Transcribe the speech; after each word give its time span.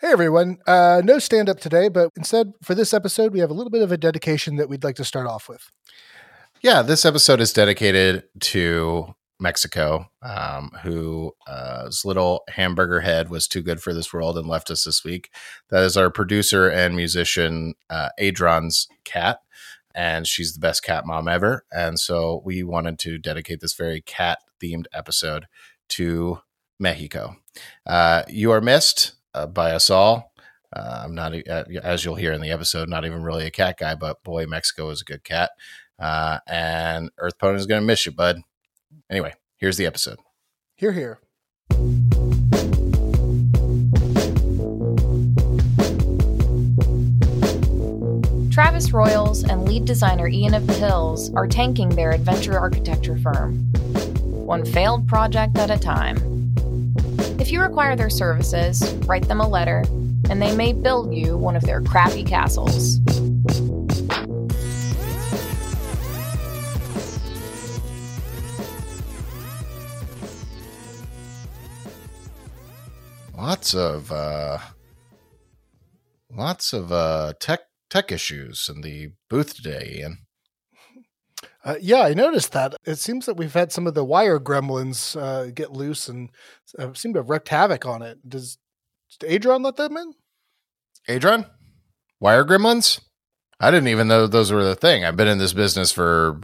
Hey 0.00 0.12
everyone, 0.12 0.58
uh, 0.64 1.02
no 1.04 1.18
stand 1.18 1.48
up 1.48 1.58
today, 1.58 1.88
but 1.88 2.12
instead 2.16 2.52
for 2.62 2.76
this 2.76 2.94
episode, 2.94 3.32
we 3.32 3.40
have 3.40 3.50
a 3.50 3.52
little 3.52 3.68
bit 3.68 3.82
of 3.82 3.90
a 3.90 3.96
dedication 3.96 4.54
that 4.54 4.68
we'd 4.68 4.84
like 4.84 4.94
to 4.94 5.04
start 5.04 5.26
off 5.26 5.48
with. 5.48 5.72
Yeah, 6.62 6.82
this 6.82 7.04
episode 7.04 7.40
is 7.40 7.52
dedicated 7.52 8.22
to 8.42 9.16
Mexico, 9.40 10.08
um, 10.22 10.70
whose 10.84 11.32
uh, 11.48 11.90
little 12.04 12.44
hamburger 12.48 13.00
head 13.00 13.28
was 13.28 13.48
too 13.48 13.60
good 13.60 13.82
for 13.82 13.92
this 13.92 14.12
world 14.12 14.38
and 14.38 14.46
left 14.46 14.70
us 14.70 14.84
this 14.84 15.02
week. 15.02 15.30
That 15.70 15.82
is 15.82 15.96
our 15.96 16.10
producer 16.10 16.68
and 16.68 16.94
musician, 16.94 17.74
uh, 17.90 18.10
Adron's 18.20 18.86
cat, 19.04 19.40
and 19.96 20.28
she's 20.28 20.52
the 20.52 20.60
best 20.60 20.84
cat 20.84 21.06
mom 21.06 21.26
ever. 21.26 21.64
And 21.72 21.98
so 21.98 22.40
we 22.44 22.62
wanted 22.62 23.00
to 23.00 23.18
dedicate 23.18 23.58
this 23.58 23.74
very 23.74 24.00
cat 24.02 24.38
themed 24.62 24.86
episode 24.92 25.46
to 25.88 26.38
Mexico. 26.78 27.34
Uh, 27.84 28.22
you 28.28 28.52
are 28.52 28.60
missed 28.60 29.14
uh, 29.34 29.46
by 29.46 29.72
us 29.72 29.90
all. 29.90 30.32
Uh, 30.74 31.02
I'm 31.04 31.14
not, 31.14 31.32
uh, 31.48 31.64
as 31.82 32.04
you'll 32.04 32.14
hear 32.14 32.32
in 32.32 32.40
the 32.40 32.50
episode, 32.50 32.88
not 32.88 33.04
even 33.06 33.22
really 33.22 33.46
a 33.46 33.50
cat 33.50 33.76
guy, 33.78 33.94
but 33.94 34.22
boy, 34.22 34.46
Mexico 34.46 34.90
is 34.90 35.00
a 35.00 35.04
good 35.04 35.24
cat. 35.24 35.50
Uh, 35.98 36.38
and 36.46 37.10
Earth 37.18 37.38
Pony 37.38 37.56
is 37.56 37.66
going 37.66 37.80
to 37.80 37.86
miss 37.86 38.04
you, 38.06 38.12
bud. 38.12 38.42
Anyway, 39.10 39.34
here's 39.56 39.76
the 39.76 39.86
episode. 39.86 40.18
Here, 40.76 40.92
here. 40.92 41.18
Travis 48.52 48.92
Royals 48.92 49.44
and 49.44 49.64
lead 49.68 49.84
designer 49.84 50.28
Ian 50.28 50.52
of 50.52 50.66
the 50.66 50.74
Hills 50.74 51.32
are 51.34 51.46
tanking 51.46 51.88
their 51.90 52.10
adventure 52.10 52.58
architecture 52.58 53.16
firm, 53.16 53.54
one 54.22 54.64
failed 54.64 55.06
project 55.06 55.56
at 55.58 55.70
a 55.70 55.78
time. 55.78 56.37
If 57.38 57.52
you 57.52 57.60
require 57.60 57.94
their 57.94 58.10
services, 58.10 58.92
write 59.06 59.28
them 59.28 59.40
a 59.40 59.48
letter, 59.48 59.84
and 60.28 60.42
they 60.42 60.54
may 60.56 60.72
build 60.72 61.14
you 61.14 61.36
one 61.36 61.54
of 61.54 61.62
their 61.62 61.80
crappy 61.80 62.24
castles. 62.24 62.98
Lots 73.36 73.72
of 73.72 74.10
uh, 74.10 74.58
lots 76.30 76.72
of 76.72 76.90
uh, 76.90 77.34
tech 77.38 77.60
tech 77.88 78.10
issues 78.10 78.68
in 78.68 78.82
the 78.82 79.12
booth 79.30 79.54
today, 79.54 79.98
Ian. 80.00 80.18
Uh, 81.68 81.76
yeah, 81.82 82.00
I 82.00 82.14
noticed 82.14 82.52
that. 82.52 82.76
It 82.86 82.96
seems 82.96 83.26
that 83.26 83.36
we've 83.36 83.52
had 83.52 83.72
some 83.72 83.86
of 83.86 83.92
the 83.92 84.02
wire 84.02 84.40
gremlins 84.40 85.20
uh, 85.20 85.50
get 85.50 85.70
loose 85.70 86.08
and 86.08 86.30
uh, 86.78 86.94
seem 86.94 87.12
to 87.12 87.18
have 87.18 87.28
wreaked 87.28 87.50
havoc 87.50 87.84
on 87.84 88.00
it. 88.00 88.26
Does, 88.26 88.56
does 89.20 89.28
Adron 89.28 89.62
let 89.62 89.76
them 89.76 89.98
in? 89.98 90.14
Adron? 91.10 91.46
Wire 92.20 92.46
gremlins? 92.46 93.02
I 93.60 93.70
didn't 93.70 93.88
even 93.88 94.08
know 94.08 94.26
those 94.26 94.50
were 94.50 94.64
the 94.64 94.76
thing. 94.76 95.04
I've 95.04 95.18
been 95.18 95.28
in 95.28 95.36
this 95.36 95.52
business 95.52 95.92
for 95.92 96.40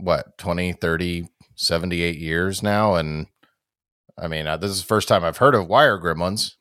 what, 0.00 0.38
20, 0.38 0.74
30, 0.74 1.28
78 1.56 2.16
years 2.16 2.62
now. 2.62 2.94
And 2.94 3.26
I 4.16 4.28
mean, 4.28 4.46
uh, 4.46 4.58
this 4.58 4.70
is 4.70 4.82
the 4.82 4.86
first 4.86 5.08
time 5.08 5.24
I've 5.24 5.38
heard 5.38 5.56
of 5.56 5.66
wire 5.66 5.98
gremlins. 5.98 6.52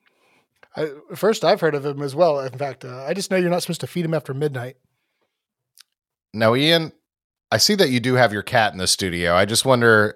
I, 0.75 0.89
first, 1.13 1.45
I've 1.45 1.61
heard 1.61 1.75
of 1.75 1.83
them 1.83 2.01
as 2.01 2.15
well. 2.15 2.39
In 2.39 2.57
fact, 2.57 2.83
uh, 2.83 3.05
I 3.07 3.13
just 3.13 3.29
know 3.29 3.37
you're 3.37 3.51
not 3.51 3.61
supposed 3.61 3.81
to 3.81 3.87
feed 3.87 4.05
him 4.05 4.15
after 4.15 4.33
midnight. 4.33 4.77
Now, 6.33 6.55
Ian, 6.55 6.93
I 7.51 7.57
see 7.57 7.75
that 7.75 7.89
you 7.89 7.99
do 7.99 8.15
have 8.15 8.33
your 8.33 8.43
cat 8.43 8.73
in 8.73 8.77
the 8.77 8.87
studio. 8.87 9.35
I 9.35 9.45
just 9.45 9.65
wonder 9.65 10.15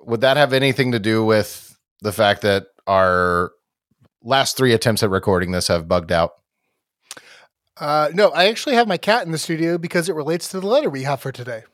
would 0.00 0.20
that 0.20 0.36
have 0.36 0.52
anything 0.52 0.92
to 0.92 0.98
do 0.98 1.24
with 1.24 1.76
the 2.00 2.12
fact 2.12 2.42
that 2.42 2.66
our 2.86 3.52
last 4.22 4.56
three 4.56 4.72
attempts 4.72 5.02
at 5.02 5.10
recording 5.10 5.52
this 5.52 5.68
have 5.68 5.88
bugged 5.88 6.12
out? 6.12 6.32
Uh, 7.76 8.10
no, 8.12 8.30
I 8.30 8.48
actually 8.48 8.74
have 8.74 8.88
my 8.88 8.96
cat 8.96 9.24
in 9.26 9.32
the 9.32 9.38
studio 9.38 9.78
because 9.78 10.08
it 10.08 10.14
relates 10.14 10.48
to 10.48 10.60
the 10.60 10.66
letter 10.66 10.90
we 10.90 11.04
have 11.04 11.20
for 11.20 11.30
today. 11.30 11.64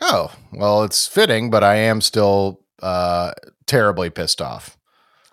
Oh, 0.00 0.32
well, 0.52 0.84
it's 0.84 1.06
fitting, 1.06 1.50
but 1.50 1.64
I 1.64 1.76
am 1.76 2.00
still 2.00 2.60
uh, 2.80 3.32
terribly 3.66 4.10
pissed 4.10 4.40
off. 4.40 4.78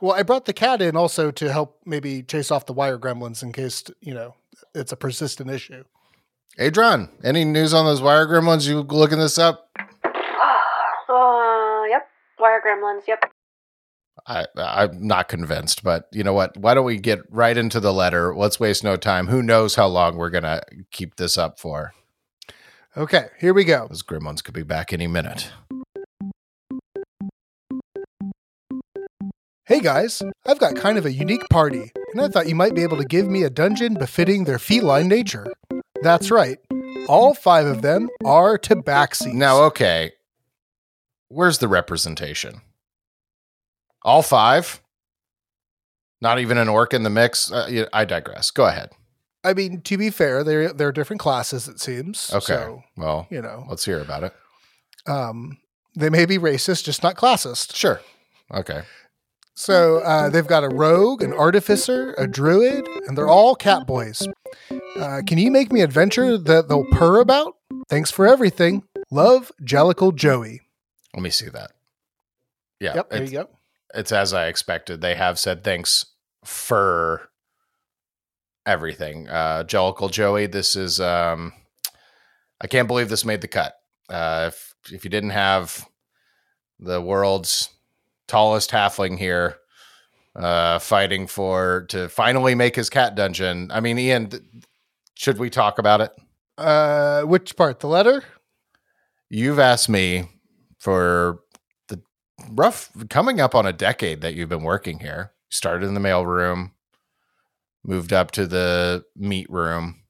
Well, 0.01 0.13
I 0.13 0.23
brought 0.23 0.45
the 0.45 0.53
cat 0.53 0.81
in 0.81 0.95
also 0.95 1.31
to 1.31 1.51
help 1.51 1.79
maybe 1.85 2.23
chase 2.23 2.51
off 2.51 2.65
the 2.65 2.73
wire 2.73 2.97
gremlins 2.97 3.43
in 3.43 3.51
case, 3.51 3.83
you 4.01 4.13
know, 4.13 4.35
it's 4.73 4.91
a 4.91 4.97
persistent 4.97 5.49
issue. 5.49 5.83
Adron, 6.59 7.09
any 7.23 7.45
news 7.45 7.73
on 7.73 7.85
those 7.85 8.01
wire 8.01 8.25
gremlins? 8.27 8.67
You 8.67 8.81
looking 8.81 9.19
this 9.19 9.37
up? 9.37 9.69
Uh, 11.09 11.83
yep. 11.89 12.05
Wire 12.37 12.61
gremlins, 12.61 13.07
yep. 13.07 13.23
I, 14.27 14.45
I'm 14.57 15.07
not 15.07 15.29
convinced, 15.29 15.83
but 15.83 16.07
you 16.11 16.21
know 16.21 16.33
what? 16.33 16.57
Why 16.57 16.73
don't 16.73 16.83
we 16.83 16.97
get 16.97 17.19
right 17.29 17.57
into 17.57 17.79
the 17.79 17.93
letter? 17.93 18.35
Let's 18.35 18.59
waste 18.59 18.83
no 18.83 18.97
time. 18.97 19.27
Who 19.27 19.41
knows 19.41 19.75
how 19.75 19.87
long 19.87 20.17
we're 20.17 20.29
going 20.29 20.43
to 20.43 20.61
keep 20.91 21.15
this 21.15 21.37
up 21.37 21.59
for? 21.59 21.93
Okay, 22.97 23.27
here 23.39 23.53
we 23.53 23.63
go. 23.63 23.87
Those 23.87 24.03
gremlins 24.03 24.43
could 24.43 24.53
be 24.53 24.63
back 24.63 24.91
any 24.91 25.07
minute. 25.07 25.49
Hey 29.65 29.79
guys, 29.79 30.21
I've 30.45 30.59
got 30.59 30.75
kind 30.75 30.97
of 30.97 31.05
a 31.05 31.11
unique 31.11 31.47
party, 31.49 31.91
and 32.13 32.21
I 32.21 32.27
thought 32.29 32.49
you 32.49 32.55
might 32.55 32.73
be 32.73 32.83
able 32.83 32.97
to 32.97 33.05
give 33.05 33.27
me 33.27 33.43
a 33.43 33.49
dungeon 33.49 33.93
befitting 33.93 34.43
their 34.43 34.59
feline 34.59 35.07
nature. 35.07 35.45
That's 36.03 36.31
right, 36.31 36.57
all 37.09 37.33
five 37.33 37.65
of 37.65 37.81
them 37.81 38.09
are 38.23 38.57
tabaxis. 38.57 39.33
Now, 39.33 39.63
okay, 39.63 40.13
where's 41.27 41.57
the 41.57 41.67
representation? 41.67 42.61
All 44.03 44.21
five? 44.21 44.81
Not 46.21 46.39
even 46.39 46.57
an 46.57 46.69
orc 46.69 46.93
in 46.93 47.03
the 47.03 47.09
mix? 47.09 47.51
Uh, 47.51 47.85
I 47.93 48.05
digress. 48.05 48.51
Go 48.51 48.65
ahead. 48.65 48.91
I 49.43 49.53
mean, 49.53 49.81
to 49.81 49.97
be 49.97 50.09
fair, 50.09 50.43
they're 50.43 50.71
they're 50.73 50.91
different 50.91 51.19
classes. 51.19 51.67
It 51.67 51.79
seems. 51.79 52.31
Okay. 52.33 52.45
So, 52.45 52.83
well, 52.95 53.27
you 53.29 53.41
know, 53.41 53.65
let's 53.69 53.85
hear 53.85 53.99
about 53.99 54.23
it. 54.23 54.33
um, 55.07 55.57
they 55.95 56.09
may 56.09 56.25
be 56.25 56.37
racist, 56.37 56.83
just 56.83 57.01
not 57.03 57.15
classist. 57.15 57.75
Sure. 57.75 58.01
Okay. 58.53 58.81
So 59.55 59.97
uh, 59.99 60.29
they've 60.29 60.45
got 60.45 60.63
a 60.63 60.69
rogue, 60.69 61.23
an 61.23 61.33
artificer, 61.33 62.13
a 62.19 62.27
druid, 62.27 62.85
and 63.07 63.17
they're 63.17 63.27
all 63.27 63.55
cat 63.55 63.87
boys. 63.87 64.27
Uh, 64.97 65.21
can 65.25 65.37
you 65.37 65.51
make 65.51 65.71
me 65.71 65.81
adventure 65.81 66.37
that 66.37 66.67
they'll 66.69 66.85
purr 66.91 67.19
about? 67.19 67.55
Thanks 67.89 68.11
for 68.11 68.27
everything. 68.27 68.83
Love, 69.11 69.51
Jellicle 69.63 70.13
Joey. 70.15 70.61
Let 71.13 71.23
me 71.23 71.29
see 71.29 71.49
that. 71.49 71.71
Yeah. 72.79 72.95
yep, 72.95 73.09
there 73.09 73.23
you 73.23 73.31
go. 73.31 73.49
it's 73.95 74.11
as 74.11 74.33
I 74.33 74.47
expected. 74.47 75.01
They 75.01 75.15
have 75.15 75.39
said 75.39 75.63
thanks 75.63 76.05
for 76.45 77.29
everything. 78.65 79.27
Uh 79.29 79.63
Jellicle 79.63 80.11
Joey, 80.11 80.45
this 80.47 80.75
is 80.75 80.99
um 80.99 81.53
I 82.61 82.67
can't 82.67 82.87
believe 82.87 83.09
this 83.09 83.25
made 83.25 83.41
the 83.41 83.47
cut. 83.47 83.73
Uh 84.09 84.45
if 84.47 84.75
if 84.91 85.03
you 85.03 85.09
didn't 85.09 85.31
have 85.31 85.87
the 86.79 87.01
world's 87.01 87.69
tallest 88.27 88.69
halfling 88.71 89.17
here 89.17 89.57
uh 90.37 90.79
fighting 90.79 91.27
for 91.27 91.85
to 91.89 92.07
finally 92.09 92.55
make 92.55 92.75
his 92.75 92.89
cat 92.89 93.15
dungeon. 93.15 93.69
I 93.71 93.79
mean, 93.79 93.97
Ian, 93.97 94.29
th- 94.29 94.43
should 95.15 95.39
we 95.39 95.49
talk 95.49 95.79
about 95.79 96.01
it? 96.01 96.11
Uh, 96.57 97.21
which 97.23 97.55
part? 97.55 97.79
The 97.79 97.87
letter? 97.87 98.23
You've 99.29 99.59
asked 99.59 99.89
me 99.89 100.29
for 100.79 101.39
the 101.87 102.01
rough 102.51 102.91
coming 103.09 103.41
up 103.41 103.55
on 103.55 103.65
a 103.65 103.73
decade 103.73 104.21
that 104.21 104.35
you've 104.35 104.49
been 104.49 104.63
working 104.63 104.99
here. 104.99 105.31
Started 105.49 105.87
in 105.87 105.93
the 105.95 105.99
mail 105.99 106.25
room, 106.25 106.73
moved 107.83 108.13
up 108.13 108.31
to 108.31 108.45
the 108.47 109.03
meat 109.15 109.49
room, 109.49 110.01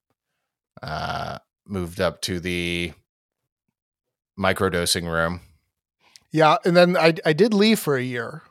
uh, 0.83 1.37
moved 1.67 2.01
up 2.01 2.21
to 2.21 2.39
the 2.39 2.93
microdosing 4.39 5.11
room, 5.11 5.41
Yeah, 6.31 6.57
and 6.65 6.75
then 6.75 6.95
I 6.97 7.13
I 7.25 7.33
did 7.33 7.53
leave 7.53 7.79
for 7.79 7.95
a 7.97 8.03
year. 8.03 8.43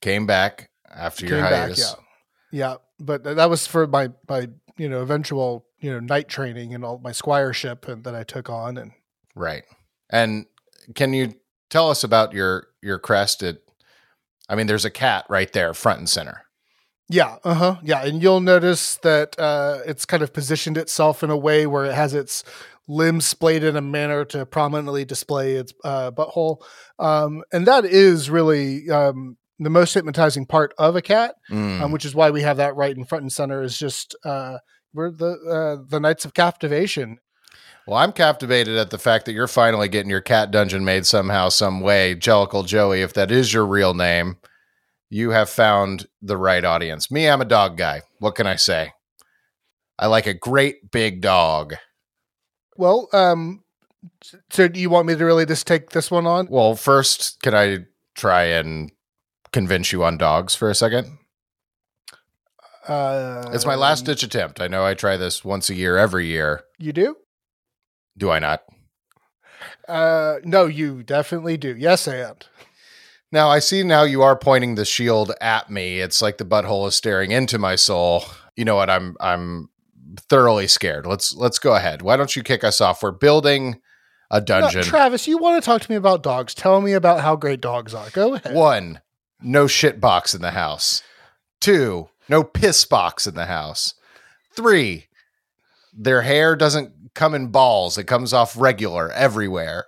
came 0.00 0.26
back 0.26 0.67
after 0.94 1.26
your 1.26 1.36
Came 1.36 1.44
back, 1.44 1.52
hiatus. 1.68 1.78
yeah, 1.80 1.94
yeah, 2.50 2.74
but 2.98 3.24
that 3.24 3.50
was 3.50 3.66
for 3.66 3.86
my 3.86 4.10
my 4.28 4.48
you 4.76 4.88
know 4.88 5.02
eventual 5.02 5.66
you 5.80 5.90
know 5.92 6.00
knight 6.00 6.28
training 6.28 6.74
and 6.74 6.84
all 6.84 6.98
my 6.98 7.10
squireship 7.12 7.88
and 7.88 8.04
that 8.04 8.14
I 8.14 8.24
took 8.24 8.48
on 8.50 8.76
and 8.76 8.92
Right. 9.34 9.62
And 10.10 10.46
can 10.94 11.12
you 11.12 11.34
tell 11.70 11.90
us 11.90 12.02
about 12.02 12.32
your 12.32 12.68
your 12.82 12.98
crest? 12.98 13.42
It, 13.42 13.62
I 14.48 14.56
mean, 14.56 14.66
there's 14.66 14.84
a 14.84 14.90
cat 14.90 15.26
right 15.28 15.52
there, 15.52 15.74
front 15.74 15.98
and 16.00 16.08
center. 16.08 16.42
Yeah, 17.10 17.36
uh 17.44 17.54
huh. 17.54 17.76
Yeah, 17.82 18.04
and 18.04 18.22
you'll 18.22 18.40
notice 18.40 18.96
that 18.98 19.38
uh, 19.38 19.78
it's 19.86 20.04
kind 20.04 20.22
of 20.22 20.32
positioned 20.32 20.76
itself 20.76 21.22
in 21.22 21.30
a 21.30 21.36
way 21.36 21.66
where 21.66 21.84
it 21.84 21.94
has 21.94 22.14
its 22.14 22.44
limbs 22.86 23.26
splayed 23.26 23.62
in 23.62 23.76
a 23.76 23.80
manner 23.80 24.24
to 24.26 24.44
prominently 24.46 25.04
display 25.04 25.54
its 25.54 25.72
uh, 25.84 26.10
butthole, 26.10 26.62
um, 26.98 27.42
and 27.52 27.66
that 27.66 27.84
is 27.84 28.28
really 28.28 28.90
um, 28.90 29.36
the 29.58 29.70
most 29.70 29.94
hypnotizing 29.94 30.46
part 30.46 30.72
of 30.78 30.96
a 30.96 31.02
cat, 31.02 31.34
Mm. 31.50 31.80
um, 31.82 31.92
which 31.92 32.04
is 32.04 32.14
why 32.14 32.30
we 32.30 32.42
have 32.42 32.56
that 32.58 32.76
right 32.76 32.96
in 32.96 33.04
front 33.04 33.22
and 33.22 33.32
center. 33.32 33.62
Is 33.62 33.78
just 33.78 34.14
uh, 34.24 34.58
we're 34.94 35.10
the 35.10 35.32
uh, 35.80 35.84
the 35.88 36.00
Knights 36.00 36.24
of 36.24 36.34
Captivation. 36.34 37.18
Well, 37.86 37.96
I'm 37.96 38.12
captivated 38.12 38.76
at 38.76 38.90
the 38.90 38.98
fact 38.98 39.24
that 39.24 39.32
you're 39.32 39.46
finally 39.48 39.88
getting 39.88 40.10
your 40.10 40.20
cat 40.20 40.50
dungeon 40.50 40.84
made 40.84 41.06
somehow, 41.06 41.48
some 41.48 41.80
way. 41.80 42.14
Jellicle 42.14 42.66
Joey, 42.66 43.00
if 43.00 43.14
that 43.14 43.30
is 43.30 43.52
your 43.54 43.64
real 43.64 43.94
name, 43.94 44.36
you 45.08 45.30
have 45.30 45.48
found 45.48 46.06
the 46.20 46.36
right 46.36 46.64
audience. 46.64 47.10
Me, 47.10 47.26
I'm 47.28 47.40
a 47.40 47.46
dog 47.46 47.78
guy. 47.78 48.02
What 48.18 48.34
can 48.34 48.46
I 48.46 48.56
say? 48.56 48.92
I 49.98 50.06
like 50.06 50.26
a 50.26 50.34
great 50.34 50.90
big 50.90 51.22
dog. 51.22 51.76
Well, 52.76 53.08
um, 53.14 53.64
so 54.50 54.68
do 54.68 54.78
you 54.78 54.90
want 54.90 55.06
me 55.06 55.16
to 55.16 55.24
really 55.24 55.46
just 55.46 55.66
take 55.66 55.90
this 55.90 56.10
one 56.10 56.26
on? 56.26 56.46
Well, 56.50 56.76
first, 56.76 57.40
can 57.42 57.54
I 57.54 57.86
try 58.14 58.44
and 58.44 58.92
convince 59.52 59.92
you 59.92 60.04
on 60.04 60.18
dogs 60.18 60.54
for 60.54 60.70
a 60.70 60.74
second? 60.74 61.18
Uh, 62.86 63.50
It's 63.52 63.66
my 63.66 63.74
last 63.74 64.06
ditch 64.06 64.22
attempt. 64.22 64.60
I 64.60 64.68
know 64.68 64.84
I 64.84 64.94
try 64.94 65.16
this 65.16 65.44
once 65.44 65.68
a 65.68 65.74
year, 65.74 65.96
every 65.98 66.26
year. 66.26 66.62
You 66.78 66.92
do? 66.92 67.16
Do 68.16 68.30
I 68.30 68.38
not? 68.38 68.62
Uh, 69.86 70.36
no, 70.44 70.66
you 70.66 71.02
definitely 71.02 71.56
do. 71.56 71.74
Yes, 71.76 72.06
and 72.08 72.46
Now 73.30 73.48
I 73.48 73.58
see 73.58 73.82
now 73.82 74.04
you 74.04 74.22
are 74.22 74.36
pointing 74.36 74.74
the 74.74 74.84
shield 74.84 75.32
at 75.40 75.70
me. 75.70 76.00
It's 76.00 76.22
like 76.22 76.38
the 76.38 76.44
butthole 76.44 76.88
is 76.88 76.94
staring 76.94 77.30
into 77.30 77.58
my 77.58 77.76
soul. 77.76 78.24
You 78.56 78.64
know 78.64 78.76
what? 78.76 78.88
I'm 78.90 79.16
I'm 79.20 79.68
thoroughly 80.28 80.66
scared. 80.66 81.06
Let's 81.06 81.34
let's 81.34 81.58
go 81.58 81.74
ahead. 81.74 82.02
Why 82.02 82.16
don't 82.16 82.34
you 82.34 82.42
kick 82.42 82.64
us 82.64 82.80
off? 82.80 83.02
We're 83.02 83.10
building 83.12 83.80
a 84.30 84.40
No, 84.40 84.44
dungeon. 84.46 84.82
Travis, 84.82 85.26
you 85.28 85.38
want 85.38 85.62
to 85.62 85.66
talk 85.66 85.82
to 85.82 85.90
me 85.90 85.96
about 85.96 86.22
dogs? 86.22 86.54
Tell 86.54 86.80
me 86.80 86.92
about 86.92 87.20
how 87.20 87.36
great 87.36 87.60
dogs 87.60 87.94
are. 87.94 88.08
Go 88.10 88.34
ahead. 88.34 88.54
One, 88.54 89.00
no 89.40 89.66
shit 89.66 90.00
box 90.00 90.34
in 90.34 90.40
the 90.40 90.52
house. 90.52 91.02
Two, 91.60 92.08
no 92.28 92.44
piss 92.44 92.84
box 92.84 93.26
in 93.26 93.34
the 93.34 93.46
house. 93.46 93.94
Three, 94.54 95.06
their 95.92 96.22
hair 96.22 96.56
doesn't 96.56 96.92
come 97.14 97.34
in 97.34 97.48
balls. 97.48 97.98
It 97.98 98.04
comes 98.04 98.32
off 98.32 98.56
regular 98.56 99.10
everywhere. 99.12 99.86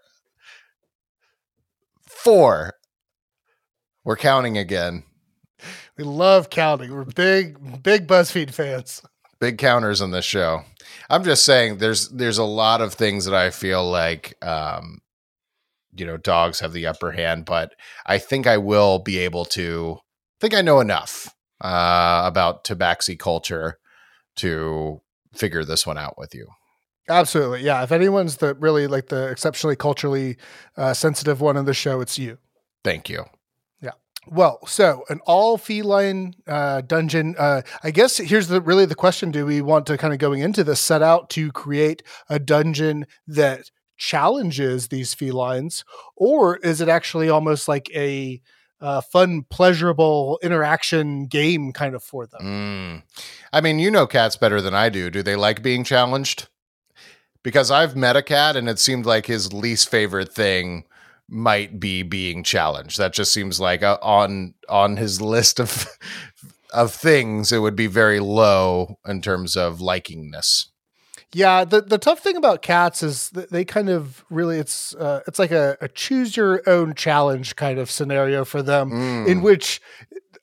Four, 2.06 2.74
we're 4.04 4.16
counting 4.16 4.58
again. 4.58 5.04
We 5.96 6.04
love 6.04 6.50
counting. 6.50 6.92
We're 6.92 7.04
big, 7.04 7.82
big 7.82 8.06
BuzzFeed 8.06 8.52
fans. 8.52 9.02
Big 9.38 9.58
counters 9.58 10.00
on 10.02 10.10
this 10.10 10.24
show. 10.24 10.62
I'm 11.08 11.24
just 11.24 11.44
saying 11.44 11.78
there's 11.78 12.08
there's 12.08 12.38
a 12.38 12.44
lot 12.44 12.80
of 12.80 12.94
things 12.94 13.24
that 13.24 13.34
I 13.34 13.50
feel 13.50 13.88
like 13.88 14.36
um 14.44 15.00
you 15.94 16.06
know 16.06 16.16
dogs 16.16 16.60
have 16.60 16.72
the 16.72 16.86
upper 16.86 17.12
hand, 17.12 17.44
but 17.44 17.72
I 18.06 18.18
think 18.18 18.46
I 18.46 18.58
will 18.58 18.98
be 18.98 19.18
able 19.18 19.44
to 19.46 19.98
I 19.98 20.38
think 20.40 20.54
I 20.54 20.62
know 20.62 20.80
enough 20.80 21.34
uh 21.60 22.22
about 22.24 22.64
tabaxi 22.64 23.18
culture 23.18 23.78
to 24.36 25.00
figure 25.34 25.64
this 25.64 25.86
one 25.86 25.98
out 25.98 26.16
with 26.16 26.34
you. 26.34 26.46
Absolutely, 27.08 27.62
yeah. 27.62 27.82
If 27.82 27.92
anyone's 27.92 28.36
the 28.36 28.54
really 28.54 28.86
like 28.86 29.08
the 29.08 29.28
exceptionally 29.28 29.76
culturally 29.76 30.36
uh, 30.76 30.94
sensitive 30.94 31.40
one 31.40 31.56
in 31.56 31.64
the 31.64 31.74
show, 31.74 32.00
it's 32.00 32.18
you. 32.18 32.38
Thank 32.84 33.08
you. 33.08 33.24
Yeah 33.80 33.92
well, 34.26 34.64
so 34.66 35.04
an 35.08 35.20
all 35.26 35.56
feline 35.56 36.34
uh, 36.46 36.82
dungeon. 36.82 37.34
Uh, 37.38 37.62
I 37.82 37.90
guess 37.90 38.18
here's 38.18 38.48
the 38.48 38.60
really 38.60 38.84
the 38.84 38.94
question: 38.94 39.30
Do 39.30 39.46
we 39.46 39.62
want 39.62 39.86
to 39.86 39.98
kind 39.98 40.12
of 40.12 40.18
going 40.18 40.40
into 40.40 40.62
this 40.62 40.80
set 40.80 41.02
out 41.02 41.30
to 41.30 41.50
create 41.52 42.02
a 42.28 42.38
dungeon 42.38 43.06
that 43.26 43.70
challenges 44.00 44.88
these 44.88 45.14
felines, 45.14 45.84
or 46.16 46.56
is 46.56 46.80
it 46.80 46.88
actually 46.88 47.28
almost 47.28 47.68
like 47.68 47.88
a 47.94 48.40
uh, 48.80 49.00
fun, 49.02 49.44
pleasurable 49.50 50.40
interaction 50.42 51.26
game 51.26 51.72
kind 51.72 51.94
of 51.94 52.02
for 52.02 52.26
them? 52.26 52.40
Mm. 52.42 53.02
I 53.52 53.60
mean, 53.60 53.78
you 53.78 53.90
know 53.90 54.06
cats 54.06 54.36
better 54.36 54.60
than 54.60 54.74
I 54.74 54.88
do. 54.88 55.10
Do 55.10 55.22
they 55.22 55.36
like 55.36 55.62
being 55.62 55.84
challenged? 55.84 56.48
Because 57.42 57.70
I've 57.70 57.94
met 57.94 58.16
a 58.16 58.22
cat 58.22 58.56
and 58.56 58.68
it 58.68 58.78
seemed 58.78 59.06
like 59.06 59.26
his 59.26 59.52
least 59.52 59.90
favorite 59.90 60.32
thing 60.32 60.84
might 61.28 61.78
be 61.78 62.02
being 62.02 62.42
challenged. 62.42 62.98
That 62.98 63.12
just 63.12 63.32
seems 63.32 63.60
like 63.60 63.82
uh, 63.82 63.98
on 64.02 64.54
on 64.68 64.96
his 64.96 65.20
list 65.34 65.60
of 65.60 65.86
of 66.72 66.92
things 66.92 67.52
it 67.52 67.58
would 67.58 67.76
be 67.76 67.86
very 67.86 68.20
low 68.20 68.98
in 69.06 69.20
terms 69.20 69.56
of 69.56 69.78
likingness. 69.78 70.66
Yeah, 71.32 71.64
the 71.64 71.80
the 71.82 71.98
tough 71.98 72.18
thing 72.20 72.36
about 72.36 72.60
cats 72.62 73.02
is 73.04 73.30
that 73.30 73.50
they 73.50 73.64
kind 73.64 73.88
of 73.88 74.24
really 74.30 74.58
it's 74.58 74.94
uh, 74.96 75.20
it's 75.28 75.38
like 75.38 75.52
a, 75.52 75.76
a 75.80 75.86
choose 75.88 76.36
your 76.36 76.60
own 76.68 76.94
challenge 76.94 77.54
kind 77.56 77.78
of 77.78 77.88
scenario 77.90 78.44
for 78.44 78.62
them, 78.62 78.90
Mm. 78.90 79.28
in 79.28 79.40
which 79.42 79.80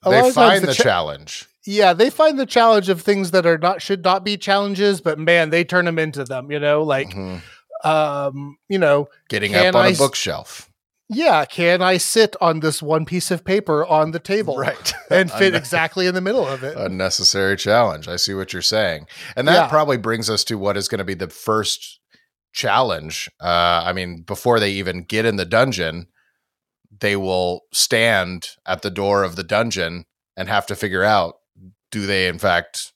a 0.04 0.10
lot 0.10 0.12
they 0.12 0.20
of 0.30 0.34
times 0.34 0.36
find 0.36 0.64
the, 0.64 0.74
cha- 0.74 0.84
challenge. 0.84 1.46
yeah 1.66 1.92
they 1.92 2.10
find 2.10 2.40
the 2.40 2.46
challenge 2.46 2.88
of 2.88 3.02
things 3.02 3.32
that 3.32 3.46
are 3.46 3.58
not 3.58 3.82
should 3.82 4.04
not 4.06 4.24
be 4.24 4.38
challenges, 4.38 5.02
but 5.02 5.20
man, 5.20 5.50
they 5.50 5.66
turn 5.66 5.84
them 5.86 6.00
into 6.00 6.24
them. 6.24 6.50
You 6.52 6.60
know, 6.60 6.84
like 6.84 7.10
Mhm. 7.10 7.42
um, 7.84 8.58
you 8.70 8.80
know, 8.80 9.10
Getting 9.28 9.56
up 9.56 9.76
on 9.76 9.86
I 9.86 9.90
a 9.90 9.96
bookshelf. 9.98 10.67
Yeah, 11.10 11.46
can 11.46 11.82
I 11.82 11.98
sit 11.98 12.36
on 12.42 12.60
this 12.60 12.82
one 12.82 13.06
piece 13.06 13.32
of 13.32 13.46
paper 13.46 13.86
on 13.86 14.12
the 14.12 14.20
table 14.20 14.58
Right. 14.60 14.94
and 15.12 15.32
fit 15.32 15.56
exactly 15.56 16.08
in 16.08 16.14
the 16.16 16.22
middle 16.22 16.46
of 16.48 16.64
it? 16.64 16.78
unnecessary 16.78 17.56
challenge. 17.58 18.08
I 18.08 18.16
see 18.18 18.34
what 18.34 18.54
you're 18.54 18.62
saying. 18.62 19.08
And 19.36 19.48
that 19.48 19.54
Yeah. 19.54 19.68
probably 19.70 19.98
brings 19.98 20.30
us 20.30 20.44
to 20.46 20.58
what 20.58 20.78
is 20.78 20.88
going 20.88 21.00
to 21.00 21.06
be 21.06 21.14
the 21.14 21.30
first 21.30 22.00
challenge. 22.54 23.30
Uh, 23.42 23.84
I 23.86 23.94
mean, 23.94 24.22
before 24.24 24.60
they 24.60 24.72
even 24.72 25.04
get 25.04 25.26
in 25.26 25.36
the 25.36 25.46
dungeon, 25.46 26.08
they 27.00 27.16
will 27.16 27.62
stand 27.72 28.50
at 28.66 28.82
the 28.82 28.90
door 28.90 29.24
of 29.24 29.36
the 29.36 29.44
dungeon 29.44 30.06
and 30.36 30.50
have 30.50 30.66
to 30.68 30.76
figure 30.76 31.04
out 31.04 31.36
do 31.92 32.06
they, 32.06 32.28
in 32.28 32.38
fact, 32.40 32.92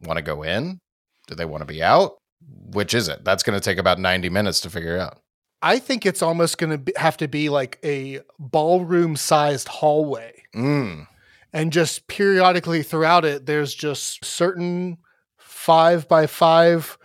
want 0.00 0.16
to 0.16 0.22
go 0.22 0.42
in? 0.42 0.80
Do 1.26 1.34
they 1.34 1.44
want 1.44 1.60
to 1.62 1.66
be 1.66 1.82
out? 1.82 2.12
Which 2.46 2.94
is 2.94 3.08
it? 3.08 3.24
That's 3.24 3.42
going 3.42 3.58
to 3.58 3.64
take 3.64 3.76
about 3.78 3.98
90 3.98 4.28
minutes 4.30 4.60
to 4.62 4.70
figure 4.70 4.98
out. 4.98 5.18
I 5.64 5.78
think 5.78 6.04
it's 6.04 6.22
almost 6.22 6.58
going 6.58 6.84
to 6.84 6.92
have 7.00 7.16
to 7.16 7.28
be 7.28 7.48
like 7.48 7.78
a 7.82 8.20
ballroom 8.38 9.16
sized 9.16 9.68
hallway. 9.68 10.42
Mm. 10.54 11.06
and 11.52 11.72
just 11.72 12.06
periodically 12.06 12.82
throughout 12.84 13.24
it 13.24 13.46
there's 13.46 13.74
just 13.74 14.24
certain 14.24 14.98
five 15.36 16.06
by 16.08 16.26
five 16.28 16.96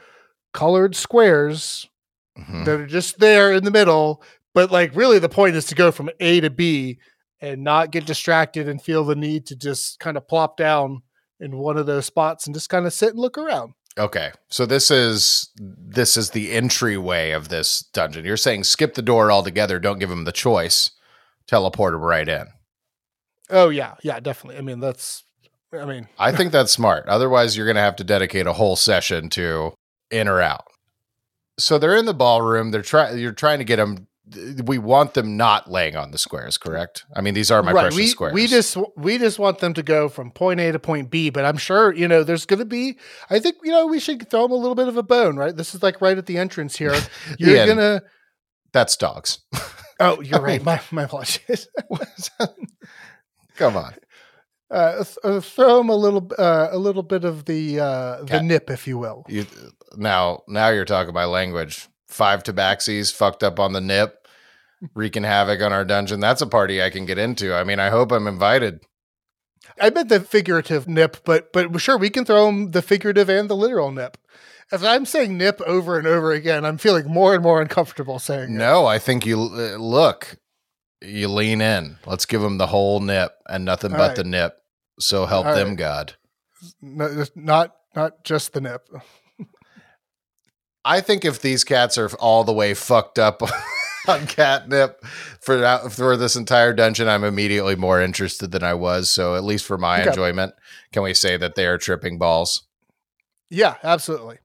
colored 0.54 0.96
squares 0.96 1.88
Mhm. 2.38 2.66
that 2.66 2.80
are 2.80 2.86
just 2.88 3.18
there 3.20 3.52
in 3.54 3.64
the 3.64 3.72
middle 3.72 4.22
but 4.54 4.72
like 4.72 4.96
really 4.96 5.18
the 5.20 5.30
point 5.30 5.56
is 5.56 5.66
to 5.66 5.76
go 5.76 5.92
from 5.92 6.10
a 6.20 6.40
to 6.42 6.50
b 6.52 7.00
and 7.42 7.64
not 7.64 7.92
get 7.92 8.06
distracted 8.06 8.68
and 8.70 8.82
feel 8.82 9.04
the 9.04 9.16
need 9.16 9.46
to 9.48 9.56
just 9.56 10.00
kind 10.00 10.16
of 10.18 10.28
plop 10.28 10.58
down 10.58 11.02
in 11.40 11.58
one 11.58 11.78
of 11.78 11.86
those 11.88 12.06
spots 12.06 12.46
and 12.46 12.54
just 12.56 12.70
kind 12.70 12.86
of 12.86 12.94
sit 12.94 13.10
and 13.12 13.20
look 13.20 13.38
around 13.38 13.74
Okay, 14.00 14.32
so 14.48 14.66
this 14.66 14.90
is 14.90 15.50
this 15.58 16.16
is 16.16 16.30
the 16.32 16.52
entryway 16.54 17.32
of 17.32 17.50
this 17.50 17.82
dungeon. 17.94 18.24
You're 18.26 18.38
saying 18.38 18.64
skip 18.64 18.94
the 18.94 19.02
door 19.02 19.30
altogether. 19.32 19.78
Don't 19.78 20.00
give 20.00 20.10
them 20.10 20.24
the 20.24 20.32
choice. 20.32 20.92
Teleport 21.48 21.94
them 21.94 22.02
right 22.02 22.28
in. 22.30 22.48
oh 23.50 23.70
yeah 23.70 23.96
yeah 24.04 24.20
definitely 24.20 24.58
i 24.58 24.62
mean 24.62 24.80
that's 24.80 25.24
i 25.74 25.84
mean 25.86 26.08
I 26.20 26.32
think 26.32 26.52
that's 26.52 26.72
smart. 26.72 27.08
Otherwise, 27.08 27.58
you're 27.58 27.66
going 27.66 27.76
to 27.76 27.82
have 27.82 27.96
to 27.98 28.04
dedicate 28.04 28.48
a 28.48 28.54
whole 28.54 28.76
session 28.76 29.30
to 29.32 29.74
in 30.12 30.28
or 30.28 30.42
out. 30.42 30.66
So 31.58 31.78
they're 31.78 31.96
in 31.96 32.06
the 32.06 32.14
ballroom. 32.14 32.72
They're 32.72 32.82
trying. 32.82 33.18
You're 33.20 33.32
trying 33.34 33.60
to 33.60 33.66
get 33.66 33.78
them. 33.78 34.08
We 34.64 34.78
want 34.78 35.16
them 35.16 35.38
not 35.38 35.72
laying 35.72 35.96
on 35.96 36.12
the 36.12 36.18
squares, 36.18 36.58
correct? 36.58 37.06
I 37.16 37.22
mean, 37.22 37.34
these 37.34 37.50
are 37.50 37.64
my 37.64 37.72
precious 37.72 37.96
we, 37.96 38.08
squares. 38.08 38.34
We 38.34 38.48
just 38.48 38.78
we 38.96 39.18
just 39.18 39.40
want 39.40 39.60
them 39.60 39.74
to 39.74 39.84
go 39.84 40.08
from 40.08 40.32
point 40.32 40.60
A 40.60 40.72
to 40.72 40.80
point 40.80 41.10
B, 41.10 41.30
but 41.30 41.46
I'm 41.46 41.58
sure 41.58 41.94
you 41.94 42.08
know 42.08 42.24
there's 42.24 42.46
going 42.46 42.60
to 42.60 42.66
be. 42.66 42.98
I 43.30 43.40
think 43.40 43.56
you 43.64 43.72
know 43.72 43.88
we 43.88 44.00
should 44.00 44.30
throw 44.30 44.44
them 44.44 44.52
a 44.52 44.56
little 44.56 44.76
bit 44.76 44.88
of 44.88 44.98
a 44.98 45.04
bone, 45.04 45.36
right? 45.36 45.56
This 45.56 45.74
is 45.74 45.82
like 45.82 46.00
right 46.02 46.18
at 46.18 46.28
the 46.28 46.38
entrance 46.38 46.78
here. 46.78 46.96
You're 47.40 47.66
gonna. 47.66 48.02
that's 48.72 48.96
dogs. 48.96 49.40
Oh, 50.00 50.22
you're 50.22 50.42
right. 50.42 50.64
My 50.64 50.80
my 50.92 51.04
apologies. 51.04 51.68
Come 53.58 53.76
on. 53.76 53.94
Uh, 54.72 55.04
th- 55.04 55.18
uh, 55.24 55.42
throw 55.42 55.80
them 55.80 55.90
a 55.90 55.96
little 55.96 56.30
uh, 56.38 56.70
a 56.72 56.78
little 56.78 57.04
bit 57.04 57.26
of 57.26 57.46
the 57.46 57.80
uh, 57.80 58.24
the 58.24 58.42
nip, 58.42 58.70
if 58.70 58.88
you 58.88 58.98
will. 58.98 59.26
You 59.28 59.46
now 59.98 60.44
now 60.48 60.70
you're 60.70 60.86
talking 60.86 61.14
my 61.14 61.26
language. 61.26 61.88
Five 62.08 62.44
tabaxis 62.44 63.14
fucked 63.14 63.44
up 63.44 63.60
on 63.60 63.74
the 63.74 63.82
nip, 63.82 64.19
wreaking 64.94 65.24
havoc 65.24 65.62
on 65.62 65.74
our 65.74 65.86
dungeon. 65.86 66.20
That's 66.20 66.42
a 66.42 66.48
party 66.48 66.82
I 66.82 66.90
can 66.90 67.06
get 67.06 67.18
into. 67.18 67.54
I 67.54 67.64
mean, 67.64 67.80
I 67.80 67.90
hope 67.90 68.12
I'm 68.12 68.28
invited. 68.28 68.82
I 69.80 69.90
meant 69.90 70.10
the 70.10 70.20
figurative 70.20 70.88
nip, 70.88 71.18
but 71.24 71.54
but 71.54 71.80
sure 71.80 71.98
we 71.98 72.10
can 72.10 72.26
throw 72.26 72.46
them 72.48 72.72
the 72.72 72.82
figurative 72.82 73.30
and 73.30 73.50
the 73.50 73.56
literal 73.56 73.92
nip. 73.92 74.18
If 74.72 74.84
I'm 74.84 75.06
saying 75.06 75.38
nip 75.38 75.62
over 75.62 75.98
and 75.98 76.08
over 76.08 76.32
again, 76.32 76.66
I'm 76.66 76.78
feeling 76.78 77.08
more 77.08 77.34
and 77.34 77.42
more 77.42 77.62
uncomfortable 77.62 78.20
saying 78.20 78.50
it. 78.56 78.58
No, 78.58 78.86
I 78.86 79.00
think 79.00 79.26
you 79.26 79.40
uh, 79.42 79.78
look. 79.78 80.38
You 81.02 81.30
lean 81.30 81.62
in. 81.62 81.98
Let's 82.06 82.26
give 82.26 82.42
them 82.42 82.58
the 82.58 82.68
whole 82.68 83.00
nip 83.00 83.32
and 83.48 83.64
nothing 83.64 83.94
All 83.94 83.98
but 83.98 84.08
right. 84.10 84.16
the 84.18 84.24
nip. 84.26 84.58
So 85.00 85.26
help 85.26 85.46
All 85.46 85.56
them, 85.56 85.70
right. 85.70 85.78
God. 85.78 86.16
No, 86.82 87.26
not 87.36 87.76
not 87.96 88.24
just 88.24 88.54
the 88.54 88.62
nip. 88.62 88.88
I 90.84 91.02
think 91.02 91.24
if 91.26 91.42
these 91.42 91.64
cats 91.64 91.98
are 91.98 92.10
all 92.20 92.44
the 92.44 92.54
way 92.54 92.74
fucked 92.74 93.20
up 93.20 93.42
on 94.08 94.28
catnip 94.28 95.04
for 95.42 95.90
for 95.90 96.18
this 96.18 96.36
entire 96.36 96.74
dungeon, 96.74 97.08
I'm 97.08 97.24
immediately 97.24 97.76
more 97.76 98.02
interested 98.02 98.52
than 98.52 98.64
I 98.64 98.74
was. 98.74 99.10
So 99.10 99.36
at 99.36 99.44
least 99.44 99.66
for 99.66 99.78
my 99.78 100.00
Okay. 100.00 100.10
enjoyment, 100.10 100.54
can 100.92 101.04
we 101.04 101.14
say 101.14 101.38
that 101.38 101.56
they 101.56 101.66
are 101.66 101.78
tripping 101.78 102.18
balls? 102.18 102.64
Yeah, 103.50 103.76
absolutely. 103.84 104.38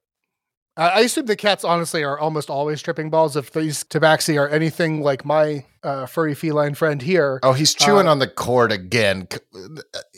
I 0.76 0.88
I 0.88 1.00
assume 1.00 1.26
the 1.26 1.36
cats 1.36 1.64
honestly 1.64 2.02
are 2.02 2.18
almost 2.18 2.50
always 2.50 2.82
tripping 2.82 3.10
balls. 3.10 3.36
If 3.36 3.52
these 3.52 3.84
tabaxi 3.84 4.38
are 4.40 4.48
anything 4.48 5.02
like 5.02 5.24
my 5.24 5.64
uh, 5.82 6.06
furry 6.06 6.34
feline 6.34 6.74
friend 6.74 7.00
here, 7.02 7.38
Oh, 7.42 7.52
he's 7.52 7.74
chewing 7.74 8.06
Uh, 8.06 8.10
on 8.12 8.18
the 8.18 8.26
cord 8.26 8.72
again. 8.72 9.28
C- 9.30 9.38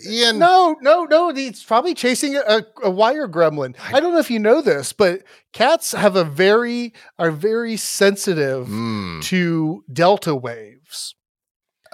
Ian, 0.09 0.39
no, 0.39 0.77
no, 0.81 1.05
no, 1.05 1.33
he's 1.35 1.63
probably 1.65 1.93
chasing 1.95 2.37
a, 2.37 2.63
a 2.83 2.91
wire 2.91 3.29
gremlin. 3.29 3.75
I 3.93 4.01
don't 4.01 4.13
know 4.13 4.19
if 4.21 4.31
you 4.31 4.39
know 4.39 4.61
this, 4.63 4.93
but 4.93 5.23
cats 5.53 5.93
have 5.93 6.17
a 6.17 6.25
very 6.25 6.93
are 7.19 7.31
very 7.33 7.77
sensitive 7.77 8.69
Mm, 8.69 9.23
to 9.25 9.85
delta 9.93 10.35
waves, 10.35 11.15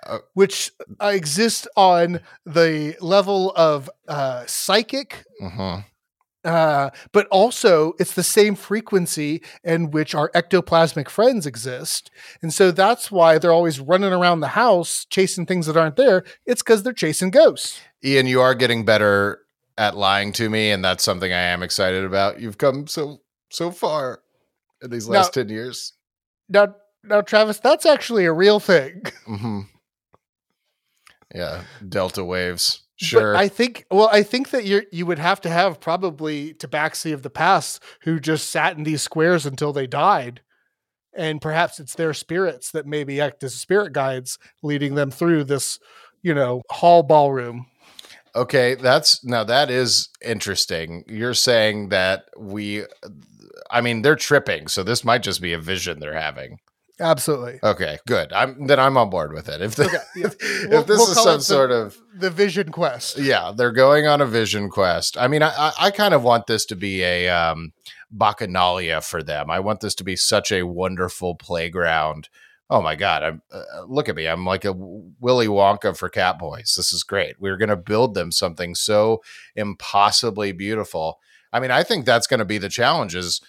Uh, 0.06 0.18
which 0.34 0.70
uh, 1.00 1.06
exist 1.08 1.66
on 1.76 2.20
the 2.44 2.96
level 3.00 3.52
of 3.56 3.88
uh, 4.08 4.44
psychic 4.46 5.24
mhm. 5.40 5.84
Uh, 6.44 6.90
but 7.12 7.26
also 7.28 7.92
it's 7.98 8.14
the 8.14 8.22
same 8.22 8.54
frequency 8.54 9.42
in 9.62 9.90
which 9.90 10.14
our 10.14 10.30
ectoplasmic 10.30 11.08
friends 11.08 11.46
exist. 11.46 12.10
And 12.42 12.52
so 12.52 12.70
that's 12.70 13.10
why 13.10 13.38
they're 13.38 13.52
always 13.52 13.78
running 13.80 14.12
around 14.12 14.40
the 14.40 14.48
house 14.48 15.04
chasing 15.08 15.46
things 15.46 15.66
that 15.66 15.76
aren't 15.76 15.96
there. 15.96 16.24
It's 16.46 16.62
because 16.62 16.82
they're 16.82 16.92
chasing 16.92 17.30
ghosts. 17.30 17.80
Ian, 18.04 18.26
you 18.26 18.40
are 18.40 18.54
getting 18.54 18.84
better 18.84 19.40
at 19.78 19.96
lying 19.96 20.32
to 20.32 20.50
me, 20.50 20.70
and 20.70 20.84
that's 20.84 21.04
something 21.04 21.32
I 21.32 21.36
am 21.40 21.62
excited 21.62 22.04
about. 22.04 22.40
You've 22.40 22.58
come 22.58 22.86
so 22.86 23.20
so 23.50 23.70
far 23.70 24.20
in 24.82 24.90
these 24.90 25.08
Now- 25.08 25.18
last 25.18 25.34
ten 25.34 25.48
years. 25.48 25.92
Now, 26.48 26.74
now, 27.04 27.20
Travis, 27.20 27.58
that's 27.58 27.86
actually 27.86 28.24
a 28.26 28.32
real 28.32 28.60
thing. 28.60 29.02
hmm 29.24 29.60
Yeah, 31.34 31.62
delta 31.88 32.24
waves. 32.24 32.82
But 33.02 33.06
Sure. 33.08 33.36
I 33.36 33.48
think, 33.48 33.84
well, 33.90 34.08
I 34.12 34.22
think 34.22 34.50
that 34.50 34.64
you 34.64 34.82
you 34.92 35.06
would 35.06 35.18
have 35.18 35.40
to 35.40 35.50
have 35.50 35.80
probably 35.80 36.54
Tabaxi 36.54 37.12
of 37.12 37.22
the 37.22 37.30
past 37.30 37.82
who 38.02 38.20
just 38.20 38.48
sat 38.48 38.76
in 38.76 38.84
these 38.84 39.02
squares 39.02 39.44
until 39.44 39.72
they 39.72 39.88
died. 39.88 40.40
And 41.14 41.40
perhaps 41.40 41.80
it's 41.80 41.94
their 41.94 42.14
spirits 42.14 42.70
that 42.70 42.86
maybe 42.86 43.20
act 43.20 43.42
as 43.42 43.54
spirit 43.54 43.92
guides, 43.92 44.38
leading 44.62 44.94
them 44.94 45.10
through 45.10 45.44
this, 45.44 45.78
you 46.22 46.32
know, 46.32 46.62
hall 46.70 47.02
ballroom. 47.02 47.66
Okay, 48.34 48.76
that's 48.76 49.22
now 49.24 49.44
that 49.44 49.68
is 49.68 50.08
interesting. 50.24 51.04
You're 51.08 51.34
saying 51.34 51.88
that 51.88 52.26
we 52.38 52.84
I 53.70 53.80
mean, 53.80 54.02
they're 54.02 54.16
tripping, 54.16 54.68
so 54.68 54.82
this 54.82 55.04
might 55.04 55.22
just 55.22 55.40
be 55.40 55.52
a 55.54 55.58
vision 55.58 55.98
they're 55.98 56.14
having. 56.14 56.58
Absolutely. 57.02 57.58
Okay, 57.62 57.98
good. 58.06 58.32
I'm 58.32 58.66
then 58.66 58.78
I'm 58.78 58.96
on 58.96 59.10
board 59.10 59.32
with 59.32 59.48
it. 59.48 59.60
If 59.60 59.74
the, 59.74 59.84
Okay, 59.86 59.96
yeah. 60.16 60.26
if 60.28 60.70
We'll- 60.70 60.82
this 60.84 60.98
we'll 60.98 61.08
is 61.10 61.14
some 61.22 61.36
the- 61.38 61.42
sort 61.42 61.70
of 61.72 61.98
the 62.16 62.30
Vision 62.30 62.70
Quest. 62.70 63.18
yeah, 63.18 63.52
they're 63.54 63.72
going 63.72 64.06
on 64.06 64.20
a 64.20 64.26
vision 64.26 64.70
quest. 64.70 65.18
I 65.18 65.26
mean, 65.28 65.42
I 65.42 65.48
I, 65.50 65.72
I 65.86 65.90
kind 65.90 66.14
of 66.14 66.22
want 66.22 66.46
this 66.46 66.64
to 66.66 66.76
be 66.76 67.02
a 67.02 67.28
um 67.28 67.72
bacchanalia 68.16 69.04
for 69.04 69.22
them. 69.22 69.50
I 69.50 69.60
want 69.60 69.80
this 69.80 69.94
to 69.96 70.04
be 70.04 70.16
such 70.16 70.52
a 70.52 70.62
wonderful 70.64 71.34
playground. 71.34 72.28
Oh 72.70 72.80
my 72.80 72.94
god, 72.94 73.22
I'm 73.22 73.42
uh, 73.52 73.82
look 73.86 74.08
at 74.08 74.14
me. 74.16 74.26
I'm 74.26 74.46
like 74.46 74.64
a 74.64 74.72
Willy 74.72 75.48
Wonka 75.48 75.96
for 75.96 76.08
cat 76.08 76.38
boys. 76.38 76.74
This 76.76 76.92
is 76.92 77.02
great. 77.02 77.40
We're 77.40 77.56
going 77.58 77.68
to 77.68 77.76
build 77.76 78.14
them 78.14 78.30
something 78.32 78.74
so 78.74 79.20
impossibly 79.56 80.52
beautiful. 80.52 81.18
I 81.52 81.60
mean, 81.60 81.70
I 81.70 81.82
think 81.82 82.04
that's 82.06 82.26
going 82.26 82.38
to 82.38 82.44
be 82.46 82.58
the 82.58 82.68
challenge 82.70 83.14
is 83.14 83.40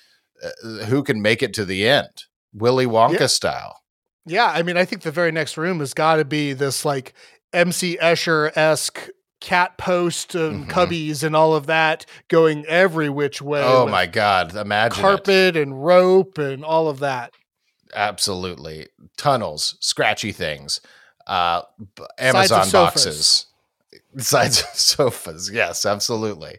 uh, 0.44 0.86
who 0.86 1.04
can 1.04 1.22
make 1.22 1.42
it 1.44 1.54
to 1.54 1.66
the 1.66 1.88
end. 1.88 2.26
Willy 2.54 2.86
Wonka 2.86 3.20
Yeah. 3.22 3.28
style. 3.28 3.78
Yeah, 4.26 4.46
I 4.48 4.64
mean, 4.64 4.78
I 4.78 4.86
think 4.86 5.02
the 5.02 5.12
very 5.12 5.32
next 5.32 5.58
room 5.58 5.80
has 5.80 5.94
got 5.94 6.16
to 6.16 6.26
be 6.26 6.54
this 6.54 6.86
like 6.86 7.14
MC 7.52 7.98
Escher 8.02 8.56
esque 8.56 9.10
cat 9.42 9.78
post 9.78 10.36
and 10.36 10.66
Mhm. 10.66 10.72
cubbies 10.72 11.24
and 11.24 11.36
all 11.36 11.54
of 11.54 11.66
that 11.66 12.06
going 12.30 12.66
every 12.68 13.10
which 13.10 13.42
way. 13.42 13.62
Oh 13.62 13.86
my 13.88 14.06
god, 14.06 14.56
imagine 14.56 15.00
it. 15.00 15.02
Carpet 15.02 15.58
and 15.58 15.84
rope 15.84 16.38
and 16.38 16.64
all 16.64 16.88
of 16.88 17.00
that. 17.00 17.34
absolutely 17.96 18.88
tunnels 19.18 19.76
scratchy 19.80 20.32
things 20.32 20.82
uh 21.28 21.62
Sides 22.00 22.10
amazon 22.18 22.66
sofas. 22.66 22.72
boxes 22.72 23.46
sides 24.18 24.62
of 24.64 24.68
sofas 24.70 25.52
yes 25.54 25.86
absolutely 25.86 26.58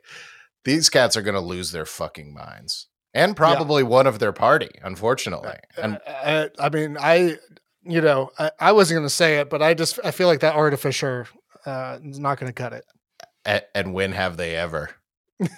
these 0.65 0.89
cats 0.89 1.17
are 1.17 1.23
going 1.23 1.35
to 1.35 1.41
lose 1.41 1.73
their 1.73 1.85
fucking 1.87 2.33
minds 2.33 2.87
and 3.15 3.37
probably 3.37 3.83
one 3.83 4.07
of 4.07 4.19
their 4.19 4.33
party 4.33 4.71
unfortunately. 4.83 5.57
And 5.77 5.99
Uh, 6.07 6.49
I 6.59 6.69
mean, 6.69 6.97
I, 7.01 7.37
you 7.83 8.01
know, 8.01 8.31
I, 8.39 8.51
I 8.61 8.73
wasn't 8.73 8.97
going 8.99 9.07
to 9.07 9.15
say 9.15 9.39
it, 9.41 9.49
but 9.51 9.63
I 9.63 9.75
just 9.75 9.99
I 10.05 10.11
feel 10.11 10.27
like 10.29 10.41
that 10.41 10.55
artificer 10.55 11.27
uh, 11.67 11.99
is 12.03 12.19
not 12.19 12.39
going 12.39 12.51
to 12.53 12.55
cut 12.63 12.73
it. 12.73 12.85
a- 13.47 13.77
and 13.77 13.95
when 13.95 14.13
have 14.13 14.37
they 14.37 14.57
ever? 14.57 14.91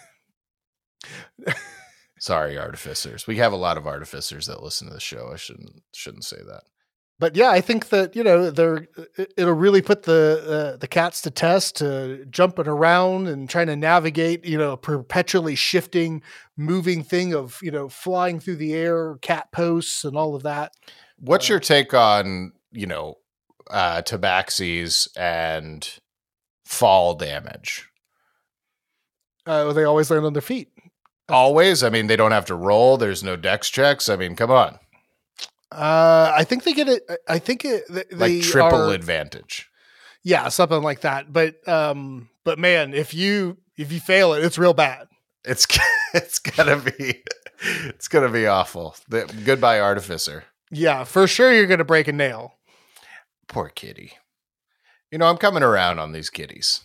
Sorry 2.18 2.58
artificers. 2.58 3.26
We 3.26 3.36
have 3.36 3.52
a 3.52 3.56
lot 3.56 3.76
of 3.76 3.86
artificers 3.86 4.46
that 4.46 4.62
listen 4.62 4.88
to 4.88 4.94
the 4.94 5.00
show. 5.00 5.30
I 5.32 5.36
shouldn't 5.36 5.82
shouldn't 5.94 6.24
say 6.24 6.38
that 6.38 6.62
But 7.18 7.34
yeah, 7.34 7.48
I 7.50 7.62
think 7.62 7.88
that 7.88 8.14
you 8.14 8.22
know 8.22 8.50
they're 8.50 8.86
it- 9.16 9.32
it'll 9.38 9.54
really 9.54 9.80
put 9.80 10.02
the 10.02 10.72
uh, 10.74 10.76
the 10.76 10.86
cats 10.88 11.22
to 11.22 11.30
test 11.30 11.76
to 11.76 12.26
jumping 12.26 12.68
around 12.68 13.26
and 13.26 13.48
trying 13.48 13.68
to 13.68 13.76
navigate 13.76 14.44
you 14.44 14.58
know 14.58 14.72
a 14.72 14.76
perpetually 14.76 15.54
shifting, 15.54 16.22
moving 16.58 17.02
thing 17.02 17.32
of 17.32 17.58
you 17.62 17.70
know 17.70 17.88
flying 17.88 18.38
through 18.38 18.56
the 18.56 18.74
air, 18.74 19.16
cat 19.22 19.50
posts 19.50 20.04
and 20.04 20.16
all 20.16 20.34
of 20.34 20.42
that. 20.42 20.72
What's 21.18 21.48
Uh, 21.48 21.54
your 21.54 21.60
take 21.60 21.94
on, 21.94 22.52
you 22.72 22.86
know, 22.86 23.16
uh 23.70 24.02
tabaxis 24.02 25.08
and 25.16 25.88
fall 26.66 27.14
damage? 27.14 27.88
Uh, 29.46 29.72
they 29.72 29.84
always 29.84 30.10
land 30.10 30.26
on 30.26 30.32
their 30.32 30.42
feet. 30.42 30.68
Always? 31.28 31.82
I 31.82 31.88
mean, 31.88 32.08
they 32.08 32.16
don't 32.16 32.32
have 32.32 32.46
to 32.46 32.54
roll. 32.54 32.96
There's 32.96 33.22
no 33.24 33.36
dex 33.36 33.70
checks. 33.70 34.08
I 34.08 34.16
mean, 34.16 34.36
come 34.36 34.50
on. 34.50 34.78
Uh, 35.76 36.32
I 36.34 36.44
think 36.44 36.64
they 36.64 36.72
get 36.72 36.88
it. 36.88 37.02
I- 37.08 37.34
I 37.34 37.38
think 37.38 37.64
it, 37.64 37.84
th- 37.88 38.06
Like 38.12 38.18
they 38.32 38.40
triple 38.40 38.90
are- 38.90 38.94
advantage. 38.94 39.68
Yeah, 40.22 40.48
something 40.48 40.82
like 40.82 41.02
that. 41.02 41.32
But 41.32 41.66
um, 41.68 42.28
but 42.44 42.58
man, 42.58 42.94
if 42.94 43.14
you 43.14 43.58
if 43.76 43.92
you 43.92 44.00
fail 44.00 44.32
it, 44.32 44.42
it's 44.44 44.58
real 44.58 44.74
bad. 44.74 45.06
It's 45.44 45.66
it's 46.14 46.38
gonna 46.40 46.78
be 46.78 47.22
it's 47.84 48.08
gonna 48.08 48.30
be 48.30 48.46
awful. 48.46 48.96
The, 49.08 49.32
goodbye, 49.44 49.78
artificer. 49.80 50.44
Yeah, 50.70 51.04
for 51.04 51.26
sure 51.28 51.52
you're 51.52 51.66
gonna 51.66 51.84
break 51.84 52.08
a 52.08 52.12
nail. 52.12 52.54
Poor 53.46 53.68
kitty. 53.68 54.12
You 55.12 55.18
know, 55.18 55.26
I'm 55.26 55.36
coming 55.36 55.62
around 55.62 56.00
on 56.00 56.10
these 56.10 56.30
kitties. 56.30 56.80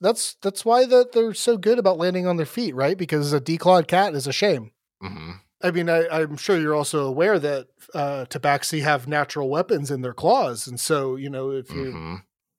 That's 0.00 0.34
that's 0.42 0.64
why 0.64 0.84
that 0.86 1.12
they're 1.12 1.34
so 1.34 1.56
good 1.56 1.78
about 1.78 1.98
landing 1.98 2.26
on 2.26 2.36
their 2.36 2.46
feet, 2.46 2.74
right? 2.74 2.98
Because 2.98 3.32
a 3.32 3.40
declawed 3.40 3.86
cat 3.86 4.14
is 4.14 4.26
a 4.26 4.32
shame. 4.32 4.72
hmm 5.00 5.30
I 5.64 5.70
mean, 5.70 5.88
I, 5.88 6.06
I'm 6.10 6.36
sure 6.36 6.60
you're 6.60 6.74
also 6.74 7.06
aware 7.06 7.38
that 7.38 7.66
uh, 7.94 8.26
tabaxi 8.28 8.82
have 8.82 9.08
natural 9.08 9.48
weapons 9.48 9.90
in 9.90 10.02
their 10.02 10.12
claws, 10.12 10.66
and 10.68 10.78
so 10.78 11.16
you 11.16 11.30
know 11.30 11.50
if 11.50 11.70
you 11.70 11.90
hmm 11.90 12.14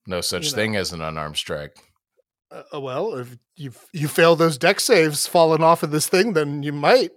No 0.07 0.21
such 0.21 0.45
you 0.45 0.51
know. 0.51 0.55
thing 0.55 0.75
as 0.75 0.91
an 0.91 1.01
unarmed 1.01 1.37
strike. 1.37 1.77
uh, 2.51 2.79
well 2.81 3.13
if 3.15 3.37
you 3.55 3.71
you 3.93 4.07
fail 4.07 4.35
those 4.35 4.57
dex 4.57 4.83
saves 4.83 5.27
falling 5.27 5.63
off 5.63 5.83
of 5.83 5.91
this 5.91 6.07
thing, 6.07 6.33
then 6.33 6.63
you 6.63 6.73
might 6.73 7.11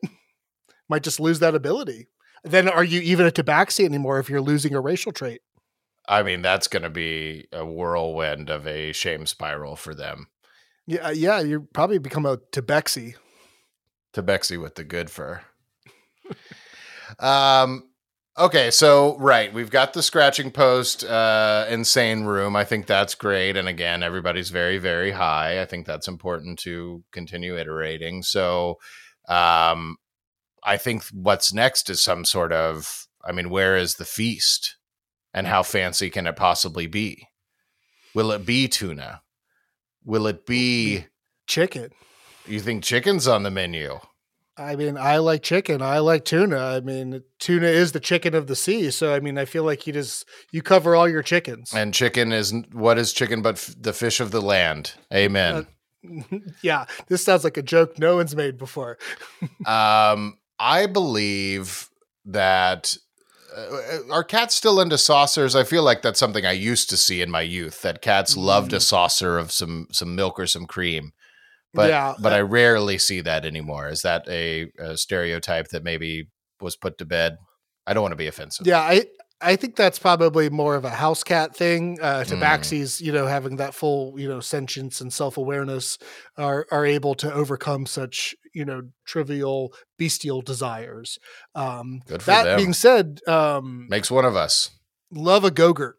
might 0.89 1.03
just 1.03 1.19
lose 1.21 1.39
that 1.41 1.55
ability. 1.55 2.09
Then 2.45 2.69
are 2.69 2.85
you 2.85 3.01
even 3.01 3.27
a 3.27 3.31
tabaxi 3.31 3.85
anymore 3.85 4.19
if 4.21 4.29
you're 4.31 4.41
losing 4.41 4.75
a 4.75 4.81
racial 4.81 5.13
trait? 5.13 5.41
I 6.09 6.23
mean, 6.23 6.41
that's 6.41 6.69
going 6.69 6.85
to 6.85 6.91
be 6.91 7.49
a 7.53 7.67
whirlwind 7.67 8.49
of 8.49 8.67
a 8.67 8.93
shame 8.93 9.27
spiral 9.27 9.77
for 9.77 9.95
them. 9.95 10.29
Yeah, 10.87 11.11
yeah, 11.11 11.41
you 11.41 11.69
probably 11.75 11.99
become 11.99 12.25
a 12.25 12.39
tabexi. 12.39 13.15
Tebexi 14.15 14.59
with 14.61 14.77
the 14.77 14.85
good 14.85 15.11
fur. 15.11 15.43
Um. 17.19 17.85
Okay, 18.39 18.71
so 18.71 19.19
right, 19.19 19.53
we've 19.53 19.71
got 19.71 19.95
the 19.95 20.03
scratching 20.03 20.53
post, 20.53 21.03
uh, 21.03 21.67
insane 21.69 22.23
room. 22.23 22.55
I 22.55 22.63
think 22.63 22.87
that's 22.87 23.17
great, 23.17 23.57
and 23.57 23.67
again, 23.67 24.05
everybody's 24.05 24.51
very, 24.51 24.79
very 24.79 25.11
high. 25.11 25.61
I 25.61 25.65
think 25.65 25.87
that's 25.87 26.07
important 26.07 26.61
to 26.61 27.03
continue 27.11 27.59
iterating. 27.59 28.23
So, 28.23 28.79
um, 29.29 29.97
I 30.63 30.77
think 30.77 31.03
what's 31.13 31.53
next 31.53 31.91
is 31.91 32.01
some 32.01 32.25
sort 32.25 32.53
of. 32.53 33.09
I 33.25 33.33
mean, 33.33 33.51
where 33.51 33.77
is 33.77 33.97
the 33.97 34.05
feast, 34.05 34.77
and 35.35 35.49
how 35.49 35.65
fancy 35.65 36.09
can 36.09 36.29
it 36.29 36.37
possibly 36.37 36.87
be? 36.87 37.27
Will 38.15 38.31
it 38.31 38.47
be 38.47 38.69
tuna? 38.69 39.23
Will 40.05 40.29
it 40.29 40.47
be? 40.47 41.07
Chicken. 41.49 41.91
You 42.47 42.61
think 42.61 42.85
chicken's 42.85 43.27
on 43.27 43.43
the 43.43 43.51
menu? 43.51 43.99
I 44.59 44.75
mean, 44.77 44.97
I 44.99 45.19
like 45.19 45.43
chicken. 45.43 45.81
I 45.81 46.01
like 46.01 46.25
tuna. 46.25 46.59
I 46.59 46.81
mean, 46.81 47.23
tuna 47.39 47.69
is 47.69 47.93
the 47.93 48.01
chicken 48.01 48.35
of 48.35 48.49
the 48.49 48.57
sea. 48.57 48.91
So, 48.91 49.15
I 49.15 49.21
mean, 49.21 49.39
I 49.39 49.45
feel 49.45 49.65
like 49.65 49.87
you 49.87 49.93
just 49.93 50.29
you 50.51 50.63
cover 50.63 50.97
all 50.97 51.09
your 51.09 51.23
chickens. 51.23 51.73
And 51.73 51.95
chicken 51.95 52.33
is 52.33 52.53
what 52.73 52.99
is 52.99 53.13
chicken 53.13 53.41
but 53.41 53.55
f- 53.57 53.75
the 53.79 53.93
fish 53.93 54.21
of 54.21 54.33
the 54.33 54.43
land. 54.43 54.95
Amen. 55.15 55.67
yeah, 56.63 56.87
this 57.09 57.25
sounds 57.25 57.45
like 57.45 57.57
a 57.57 57.63
joke 57.63 57.99
no 57.99 58.17
one's 58.17 58.35
made 58.35 58.59
before. 58.59 58.99
um, 59.67 60.39
I 60.59 60.87
believe 60.87 61.89
that 62.25 62.97
uh, 63.57 64.01
are 64.11 64.25
cats 64.25 64.55
still 64.55 64.81
into 64.81 64.99
saucers? 64.99 65.57
I 65.57 65.65
feel 65.65 65.83
like 65.83 66.03
that's 66.03 66.21
something 66.21 66.45
I 66.45 66.53
used 66.53 66.91
to 66.91 66.97
see 66.97 67.23
in 67.23 67.31
my 67.31 67.41
youth. 67.43 67.83
That 67.83 68.03
cats 68.03 68.37
loved 68.37 68.73
a 68.73 68.81
saucer 68.81 69.39
of 69.39 69.53
some 69.53 69.87
some 69.93 70.15
milk 70.15 70.39
or 70.39 70.47
some 70.47 70.67
cream. 70.67 71.13
But 71.75 71.89
Yeah, 71.91 72.15
but 72.21 72.33
I 72.33 72.41
rarely 72.41 72.99
see 72.99 73.21
that 73.23 73.45
anymore. 73.45 73.89
Is 73.89 74.01
that 74.03 74.27
a, 74.29 74.67
a 74.79 74.97
stereotype 74.97 75.69
that 75.69 75.85
maybe 75.85 76.29
was 76.61 76.77
put 76.77 76.99
to 76.99 77.05
bed? 77.05 77.37
I 77.87 77.95
don't 77.95 78.03
want 78.03 78.13
to 78.13 78.17
be 78.17 78.27
offensive. 78.27 78.67
Yeah, 78.67 78.81
I 78.81 79.05
I 79.41 79.55
think 79.55 79.77
that's 79.77 80.01
probably 80.01 80.51
more 80.51 80.75
of 80.75 80.85
a 80.85 80.91
house 80.91 81.23
cat 81.23 81.55
thing. 81.55 81.99
Uh, 82.03 82.25
Mm. 82.27 82.41
Tabaxis, 82.41 83.01
you 83.01 83.13
know, 83.13 83.27
having 83.27 83.57
that 83.57 83.73
full, 83.73 84.19
you 84.19 84.29
know, 84.29 84.41
sentience 84.41 85.01
and 85.01 85.13
self 85.13 85.37
awareness, 85.37 85.97
are 86.37 86.67
are 86.73 86.85
able 86.85 87.15
to 87.17 87.33
overcome 87.33 87.87
such, 87.87 88.35
you 88.53 88.65
know, 88.65 88.83
trivial 89.07 89.73
bestial 89.97 90.43
desires. 90.43 91.19
Um, 91.55 92.01
Good 92.07 92.23
for 92.23 92.31
that 92.33 92.45
them. 92.45 92.57
being 92.57 92.73
said, 92.73 93.21
um, 93.29 93.87
Makes 93.89 94.11
one 94.11 94.25
of 94.25 94.35
us. 94.35 94.71
love 95.13 95.45
a 95.45 95.51
gogurt. 95.51 95.93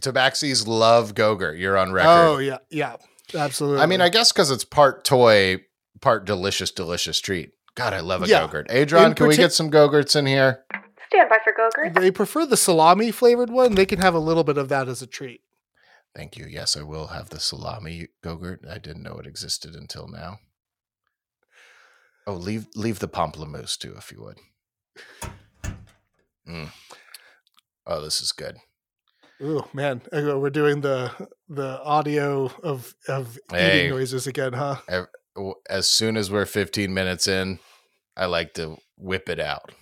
Tabaxis 0.00 0.66
love 0.66 1.14
Gogurt. 1.14 1.58
You're 1.58 1.76
on 1.78 1.90
record. 1.92 2.08
Oh 2.10 2.38
yeah, 2.38 2.58
yeah, 2.70 2.96
absolutely. 3.34 3.82
I 3.82 3.86
mean, 3.86 4.00
I 4.00 4.08
guess 4.08 4.32
because 4.32 4.50
it's 4.50 4.64
part 4.64 5.04
toy, 5.04 5.62
part 6.00 6.24
delicious, 6.24 6.70
delicious 6.70 7.20
treat. 7.20 7.52
God, 7.74 7.92
I 7.92 8.00
love 8.00 8.22
a 8.22 8.26
Yeah. 8.26 8.46
Gogurt. 8.46 8.68
Adron, 8.68 9.06
In 9.08 9.14
can 9.14 9.28
we 9.28 9.36
get 9.36 9.52
some 9.52 9.70
Gogurts 9.70 10.16
in 10.16 10.26
here? 10.26 10.64
Stand 11.08 11.28
by 11.28 11.38
for 11.44 11.52
Gogurt. 11.52 11.94
they 12.00 12.10
prefer 12.10 12.46
the 12.46 12.56
salami 12.56 13.10
flavored 13.10 13.50
one. 13.50 13.74
They 13.74 13.86
can 13.86 14.00
have 14.00 14.14
a 14.14 14.18
little 14.18 14.44
bit 14.44 14.58
of 14.58 14.68
that 14.70 14.88
as 14.88 15.02
a 15.02 15.06
treat. 15.06 15.42
Thank 16.14 16.36
you. 16.38 16.46
Yes, 16.48 16.76
I 16.76 16.82
will 16.82 17.08
have 17.08 17.28
the 17.28 17.38
salami 17.40 18.08
Gogurt. 18.24 18.66
I 18.68 18.78
didn't 18.78 19.02
know 19.02 19.18
it 19.18 19.26
existed 19.26 19.74
until 19.74 20.08
now. 20.08 20.38
Oh, 22.26 22.32
leave 22.34 22.66
leave 22.74 22.98
the 22.98 23.08
pamplemousse 23.08 23.76
too, 23.78 23.94
if 23.96 24.10
you 24.10 24.22
would. 24.22 24.38
Mm. 26.48 26.70
Oh, 27.86 28.00
this 28.00 28.20
is 28.20 28.32
good. 28.32 28.56
Oh 29.40 29.68
man, 29.74 30.00
Uh, 30.12 30.38
we're 30.38 30.50
doing 30.50 30.80
the 30.80 31.10
the 31.48 31.82
audio 31.82 32.50
of 32.62 32.94
of 33.08 33.38
Hey. 33.50 33.80
eating 33.80 33.90
noises 33.90 34.26
again, 34.26 34.54
huh? 34.54 34.76
As 35.68 35.86
soon 35.86 36.16
as 36.16 36.30
we're 36.30 36.46
15 36.46 36.92
minutes 36.94 37.28
in, 37.28 37.58
I 38.16 38.24
like 38.26 38.54
to 38.54 38.78
whip 38.96 39.28
it 39.28 39.38
out. 39.38 39.72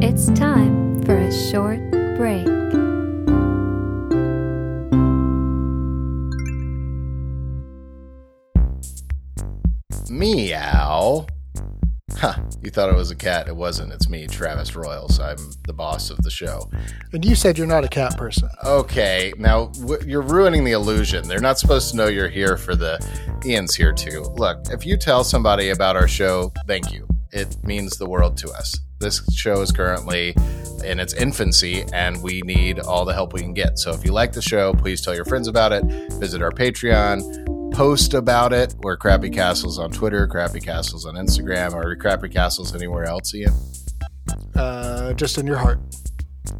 It's 0.00 0.26
time 0.38 1.02
for 1.04 1.16
a 1.16 1.32
short 1.50 1.80
break. 2.16 2.46
Meow. 10.10 10.73
Huh. 12.24 12.42
You 12.64 12.70
thought 12.70 12.88
it 12.88 12.96
was 12.96 13.10
a 13.10 13.14
cat. 13.14 13.46
It 13.46 13.54
wasn't. 13.54 13.92
It's 13.92 14.08
me, 14.08 14.26
Travis 14.26 14.74
Royals. 14.74 15.20
I'm 15.20 15.36
the 15.66 15.74
boss 15.74 16.08
of 16.08 16.16
the 16.22 16.30
show. 16.30 16.70
And 17.12 17.22
you 17.22 17.34
said 17.34 17.58
you're 17.58 17.66
not 17.66 17.84
a 17.84 17.88
cat 17.88 18.16
person. 18.16 18.48
Okay, 18.64 19.34
now 19.36 19.66
w- 19.66 20.00
you're 20.06 20.22
ruining 20.22 20.64
the 20.64 20.72
illusion. 20.72 21.28
They're 21.28 21.40
not 21.40 21.58
supposed 21.58 21.90
to 21.90 21.96
know 21.98 22.06
you're 22.06 22.30
here 22.30 22.56
for 22.56 22.74
the 22.74 22.98
Ian's 23.44 23.74
here 23.74 23.92
too. 23.92 24.22
Look, 24.38 24.60
if 24.70 24.86
you 24.86 24.96
tell 24.96 25.24
somebody 25.24 25.68
about 25.68 25.94
our 25.96 26.08
show, 26.08 26.54
thank 26.66 26.90
you. 26.90 27.06
It 27.32 27.54
means 27.64 27.98
the 27.98 28.08
world 28.08 28.38
to 28.38 28.50
us. 28.52 28.74
This 28.98 29.20
show 29.34 29.60
is 29.60 29.70
currently 29.70 30.34
in 30.82 30.98
its 31.00 31.12
infancy 31.12 31.84
and 31.92 32.22
we 32.22 32.40
need 32.42 32.78
all 32.78 33.04
the 33.04 33.12
help 33.12 33.34
we 33.34 33.40
can 33.40 33.52
get. 33.52 33.78
So 33.78 33.92
if 33.92 34.06
you 34.06 34.12
like 34.12 34.32
the 34.32 34.40
show, 34.40 34.72
please 34.72 35.02
tell 35.02 35.14
your 35.14 35.26
friends 35.26 35.48
about 35.48 35.72
it. 35.72 35.84
Visit 36.14 36.40
our 36.40 36.50
Patreon, 36.52 37.43
post 37.74 38.14
about 38.14 38.52
it. 38.52 38.72
We're 38.78 38.96
Crappy 38.96 39.30
Castles 39.30 39.80
on 39.80 39.90
Twitter, 39.90 40.28
Crappy 40.28 40.60
Castles 40.60 41.04
on 41.06 41.14
Instagram, 41.14 41.74
or 41.74 41.96
Crappy 41.96 42.28
Castles 42.28 42.72
anywhere 42.72 43.04
else, 43.04 43.34
Ian. 43.34 43.52
Uh, 44.54 45.12
just 45.14 45.38
in 45.38 45.46
your 45.46 45.56
heart. 45.56 45.80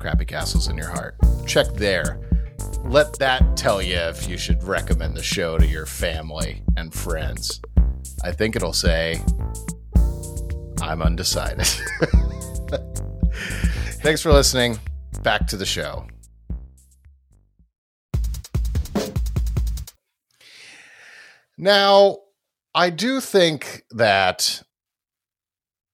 Crappy 0.00 0.24
Castles 0.24 0.68
in 0.68 0.76
your 0.76 0.88
heart. 0.88 1.14
Check 1.46 1.72
there. 1.74 2.20
Let 2.84 3.16
that 3.20 3.56
tell 3.56 3.80
you 3.80 3.94
if 3.94 4.28
you 4.28 4.36
should 4.36 4.64
recommend 4.64 5.16
the 5.16 5.22
show 5.22 5.56
to 5.56 5.66
your 5.66 5.86
family 5.86 6.62
and 6.76 6.92
friends. 6.92 7.60
I 8.24 8.32
think 8.32 8.56
it'll 8.56 8.72
say, 8.72 9.22
I'm 10.82 11.00
undecided. 11.00 11.66
Thanks 14.02 14.20
for 14.20 14.32
listening. 14.32 14.80
Back 15.22 15.46
to 15.46 15.56
the 15.56 15.64
show. 15.64 16.06
Now, 21.56 22.18
I 22.74 22.90
do 22.90 23.20
think 23.20 23.84
that 23.92 24.62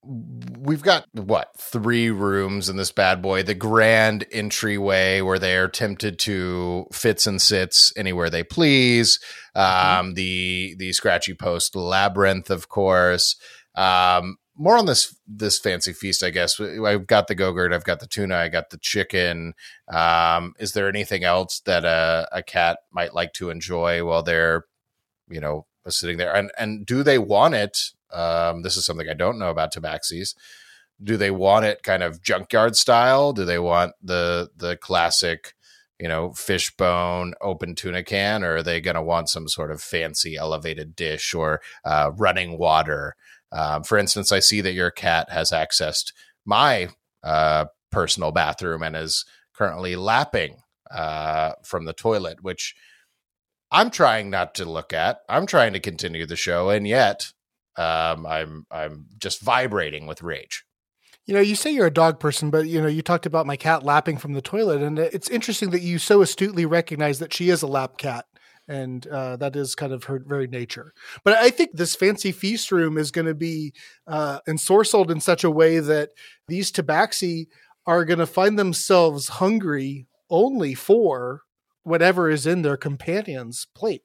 we've 0.03 0.83
got 0.83 1.05
what 1.12 1.49
three 1.59 2.11
rooms 2.11 2.70
in 2.70 2.77
this 2.77 2.90
bad 2.90 3.20
boy 3.20 3.42
the 3.42 3.55
grand 3.55 4.25
entryway 4.33 5.20
where 5.20 5.38
they 5.38 5.57
are 5.57 5.68
tempted 5.68 6.18
to 6.18 6.87
fits 6.90 7.27
and 7.27 7.40
sits 7.40 7.92
anywhere 7.99 8.31
they 8.31 8.42
please 8.42 9.18
um 9.55 10.14
the 10.14 10.75
the 10.79 10.90
scratchy 10.94 11.35
post 11.35 11.77
labyrinth 11.77 12.51
of 12.51 12.68
course. 12.68 13.37
Um 13.75 14.37
more 14.57 14.77
on 14.77 14.87
this 14.87 15.14
this 15.27 15.59
fancy 15.59 15.92
feast 15.92 16.23
i 16.23 16.31
guess. 16.31 16.59
I've 16.61 17.07
got 17.07 17.29
the 17.29 17.37
gogurt 17.37 17.75
i've 17.75 17.85
got 17.85 18.01
the 18.01 18.07
tuna 18.07 18.37
i 18.37 18.49
got 18.49 18.70
the 18.70 18.79
chicken. 18.79 19.53
Um 19.92 20.55
is 20.59 20.73
there 20.73 20.88
anything 20.88 21.25
else 21.25 21.61
that 21.66 21.85
a, 21.85 22.27
a 22.33 22.42
cat 22.42 22.79
might 22.90 23.14
like 23.14 23.35
to 23.35 23.51
enjoy 23.51 24.03
while 24.05 24.23
they're 24.23 24.64
you 25.31 25.40
know 25.40 25.66
sitting 25.88 26.19
there. 26.19 26.35
And 26.35 26.51
and 26.59 26.85
do 26.85 27.03
they 27.03 27.19
want 27.19 27.55
it 27.55 27.93
um 28.12 28.62
this 28.62 28.77
is 28.77 28.85
something 28.85 29.09
i 29.09 29.14
don't 29.14 29.38
know 29.38 29.51
about 29.51 29.73
tabaxis 29.73 30.35
do 31.03 31.16
they 31.16 31.31
want 31.31 31.64
it 31.64 31.83
kind 31.83 32.03
of 32.03 32.23
junkyard 32.23 32.77
style? 32.77 33.33
Do 33.33 33.45
they 33.45 33.59
want 33.59 33.93
the 34.03 34.51
the 34.57 34.77
classic 34.77 35.55
you 35.99 36.09
know 36.09 36.33
fishbone 36.33 37.35
open 37.40 37.75
tuna 37.75 38.03
can 38.03 38.43
or 38.43 38.57
are 38.57 38.62
they 38.62 38.81
going 38.81 38.95
to 38.95 39.03
want 39.03 39.29
some 39.29 39.49
sort 39.49 39.71
of 39.71 39.83
fancy 39.83 40.37
elevated 40.37 40.97
dish 40.97 41.35
or 41.35 41.61
uh, 41.85 42.11
running 42.16 42.59
water? 42.59 43.16
Um, 43.53 43.83
for 43.83 43.99
instance 43.99 44.31
i 44.31 44.38
see 44.38 44.61
that 44.61 44.75
your 44.75 44.93
cat 44.93 45.31
has 45.31 45.51
accessed 45.51 46.12
my 46.45 46.88
uh, 47.25 47.64
personal 47.90 48.31
bathroom 48.31 48.83
and 48.83 48.95
is 48.95 49.25
currently 49.53 49.97
lapping 49.97 50.59
uh, 50.90 51.53
from 51.64 51.85
the 51.85 51.93
toilet 51.93 52.43
which 52.43 52.77
i'm 53.70 53.90
trying 53.90 54.30
not 54.30 54.54
to 54.54 54.64
look 54.64 54.92
at 54.92 55.20
i'm 55.28 55.46
trying 55.46 55.72
to 55.72 55.80
continue 55.80 56.26
the 56.26 56.37
show 56.37 56.70
and 56.70 56.87
yet 56.87 57.33
um, 57.76 58.26
i'm 58.26 58.66
i'm 58.70 59.06
just 59.18 59.40
vibrating 59.40 60.06
with 60.06 60.22
rage 60.22 60.64
You 61.26 61.35
know, 61.35 61.40
you 61.40 61.54
say 61.54 61.70
you're 61.70 61.87
a 61.87 61.92
dog 61.92 62.18
person, 62.18 62.50
but 62.50 62.66
you 62.66 62.80
know, 62.80 62.88
you 62.88 63.02
talked 63.02 63.26
about 63.26 63.46
my 63.46 63.56
cat 63.56 63.85
lapping 63.85 64.18
from 64.18 64.33
the 64.33 64.42
toilet, 64.42 64.83
and 64.83 64.98
it's 64.98 65.30
interesting 65.30 65.70
that 65.70 65.83
you 65.83 65.98
so 65.98 66.22
astutely 66.22 66.66
recognize 66.66 67.20
that 67.20 67.33
she 67.33 67.50
is 67.50 67.62
a 67.62 67.68
lap 67.68 67.98
cat, 67.98 68.24
and 68.66 69.06
uh, 69.06 69.37
that 69.37 69.54
is 69.54 69.76
kind 69.76 69.92
of 69.92 70.04
her 70.04 70.18
very 70.26 70.48
nature. 70.48 70.92
But 71.22 71.35
I 71.35 71.50
think 71.50 71.70
this 71.72 71.94
fancy 71.94 72.33
feast 72.33 72.72
room 72.72 72.98
is 72.98 73.12
going 73.12 73.26
to 73.28 73.35
be 73.35 73.72
uh, 74.09 74.40
ensorcelled 74.48 75.11
in 75.11 75.20
such 75.20 75.44
a 75.44 75.50
way 75.50 75.78
that 75.78 76.11
these 76.48 76.72
tabaxi 76.72 77.46
are 77.87 78.04
going 78.04 78.18
to 78.18 78.26
find 78.26 78.59
themselves 78.59 79.28
hungry 79.28 80.09
only 80.30 80.74
for 80.74 81.42
whatever 81.83 82.31
is 82.31 82.47
in 82.47 82.62
their 82.62 82.77
companion's 82.77 83.66
plate. 83.75 84.03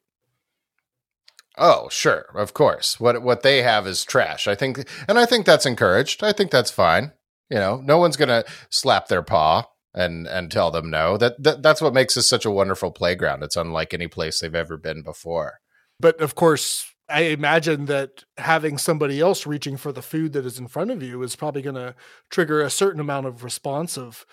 Oh, 1.58 1.88
sure, 1.90 2.26
of 2.36 2.54
course. 2.54 3.00
What 3.00 3.22
what 3.22 3.42
they 3.42 3.62
have 3.62 3.88
is 3.88 4.04
trash. 4.04 4.48
I 4.48 4.56
think, 4.56 4.88
and 5.08 5.18
I 5.18 5.26
think 5.26 5.46
that's 5.46 5.66
encouraged. 5.66 6.24
I 6.24 6.34
think 6.34 6.52
that's 6.52 6.72
fine. 6.72 7.14
You 7.50 7.58
know, 7.58 7.82
no 7.84 7.98
one's 7.98 8.18
gonna 8.18 8.44
slap 8.70 9.08
their 9.08 9.24
paw 9.24 9.66
and 9.94 10.28
and 10.28 10.52
tell 10.52 10.70
them 10.72 10.90
no. 10.90 11.18
That, 11.18 11.42
that 11.42 11.64
that's 11.64 11.82
what 11.82 11.94
makes 11.94 12.16
this 12.16 12.28
such 12.28 12.46
a 12.46 12.52
wonderful 12.52 12.92
playground. 12.92 13.44
It's 13.44 13.56
unlike 13.56 13.94
any 13.94 14.08
place 14.08 14.40
they've 14.40 14.54
ever 14.54 14.78
been 14.78 15.02
before. 15.02 15.60
But 16.00 16.20
of 16.20 16.36
course, 16.36 16.94
I 17.08 17.22
imagine 17.22 17.86
that 17.86 18.24
having 18.38 18.78
somebody 18.78 19.22
else 19.22 19.46
reaching 19.46 19.78
for 19.78 19.92
the 19.92 20.02
food 20.02 20.34
that 20.34 20.46
is 20.46 20.60
in 20.60 20.68
front 20.68 20.92
of 20.92 21.04
you 21.04 21.22
is 21.24 21.36
probably 21.36 21.62
going 21.62 21.76
to 21.76 21.96
trigger 22.30 22.62
a 22.62 22.70
certain 22.70 23.00
amount 23.00 23.28
of 23.28 23.44
response 23.44 23.98
of 23.98 24.26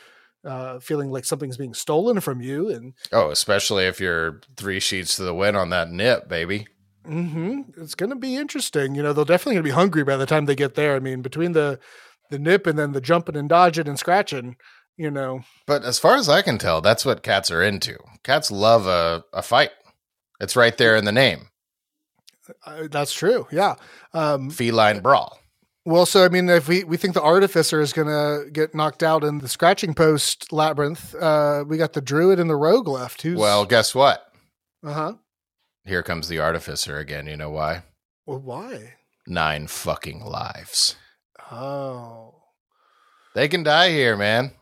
uh, 0.44 0.78
feeling 0.80 1.10
like 1.10 1.24
something's 1.24 1.56
being 1.56 1.74
stolen 1.74 2.20
from 2.20 2.40
you. 2.40 2.68
And 2.68 2.94
Oh, 3.12 3.30
especially 3.30 3.84
if 3.84 4.00
you're 4.00 4.40
three 4.56 4.80
sheets 4.80 5.16
to 5.16 5.22
the 5.22 5.34
wind 5.34 5.56
on 5.56 5.70
that 5.70 5.90
nip, 5.90 6.28
baby. 6.28 6.66
hmm 7.04 7.60
it's 7.76 7.94
going 7.94 8.10
to 8.10 8.16
be 8.16 8.36
interesting. 8.36 8.94
You 8.94 9.02
know, 9.02 9.12
they're 9.12 9.24
definitely 9.24 9.54
going 9.54 9.64
to 9.64 9.70
be 9.70 9.74
hungry 9.74 10.04
by 10.04 10.16
the 10.16 10.26
time 10.26 10.46
they 10.46 10.54
get 10.56 10.74
there. 10.74 10.94
I 10.96 11.00
mean, 11.00 11.22
between 11.22 11.52
the 11.52 11.78
the 12.30 12.38
nip 12.38 12.66
and 12.66 12.78
then 12.78 12.92
the 12.92 13.00
jumping 13.00 13.36
and 13.36 13.48
dodging 13.48 13.86
and 13.88 13.98
scratching, 13.98 14.56
you 14.96 15.10
know, 15.10 15.40
But 15.66 15.84
as 15.84 15.98
far 15.98 16.16
as 16.16 16.28
I 16.28 16.40
can 16.42 16.56
tell, 16.58 16.80
that's 16.80 17.04
what 17.04 17.22
cats 17.22 17.50
are 17.50 17.62
into. 17.62 17.98
Cats 18.24 18.50
love 18.50 18.86
a, 18.86 19.24
a 19.34 19.42
fight. 19.42 19.70
It's 20.40 20.56
right 20.56 20.76
there 20.76 20.96
in 20.96 21.04
the 21.04 21.12
name. 21.12 21.48
uh, 22.66 22.88
that's 22.90 23.12
true. 23.12 23.46
Yeah. 23.52 23.74
Um, 24.14 24.50
Feline 24.50 25.00
brawl. 25.00 25.38
Well, 25.84 26.06
so 26.06 26.24
I 26.24 26.28
mean, 26.28 26.48
if 26.48 26.68
we, 26.68 26.84
we 26.84 26.96
think 26.96 27.14
the 27.14 27.22
artificer 27.22 27.80
is 27.80 27.92
going 27.92 28.06
to 28.06 28.48
get 28.50 28.74
knocked 28.74 29.02
out 29.02 29.24
in 29.24 29.38
the 29.38 29.48
scratching 29.48 29.94
post 29.94 30.52
labyrinth, 30.52 31.14
uh, 31.16 31.64
we 31.66 31.76
got 31.76 31.92
the 31.92 32.00
druid 32.00 32.38
and 32.38 32.48
the 32.48 32.56
rogue 32.56 32.86
left. 32.86 33.22
Who's 33.22 33.38
Well, 33.38 33.64
guess 33.64 33.94
what? 33.94 34.32
uh 34.84 34.92
huh. 34.92 35.14
Here 35.84 36.02
comes 36.04 36.28
the 36.28 36.38
artificer 36.38 36.98
again. 36.98 37.26
You 37.26 37.36
know 37.36 37.50
why? 37.50 37.82
Well, 38.26 38.38
why? 38.38 38.94
Nine 39.26 39.66
fucking 39.66 40.24
lives. 40.24 40.96
Oh, 41.50 42.34
They 43.34 43.48
can 43.48 43.62
die 43.64 43.90
here, 43.90 44.16
man. 44.16 44.52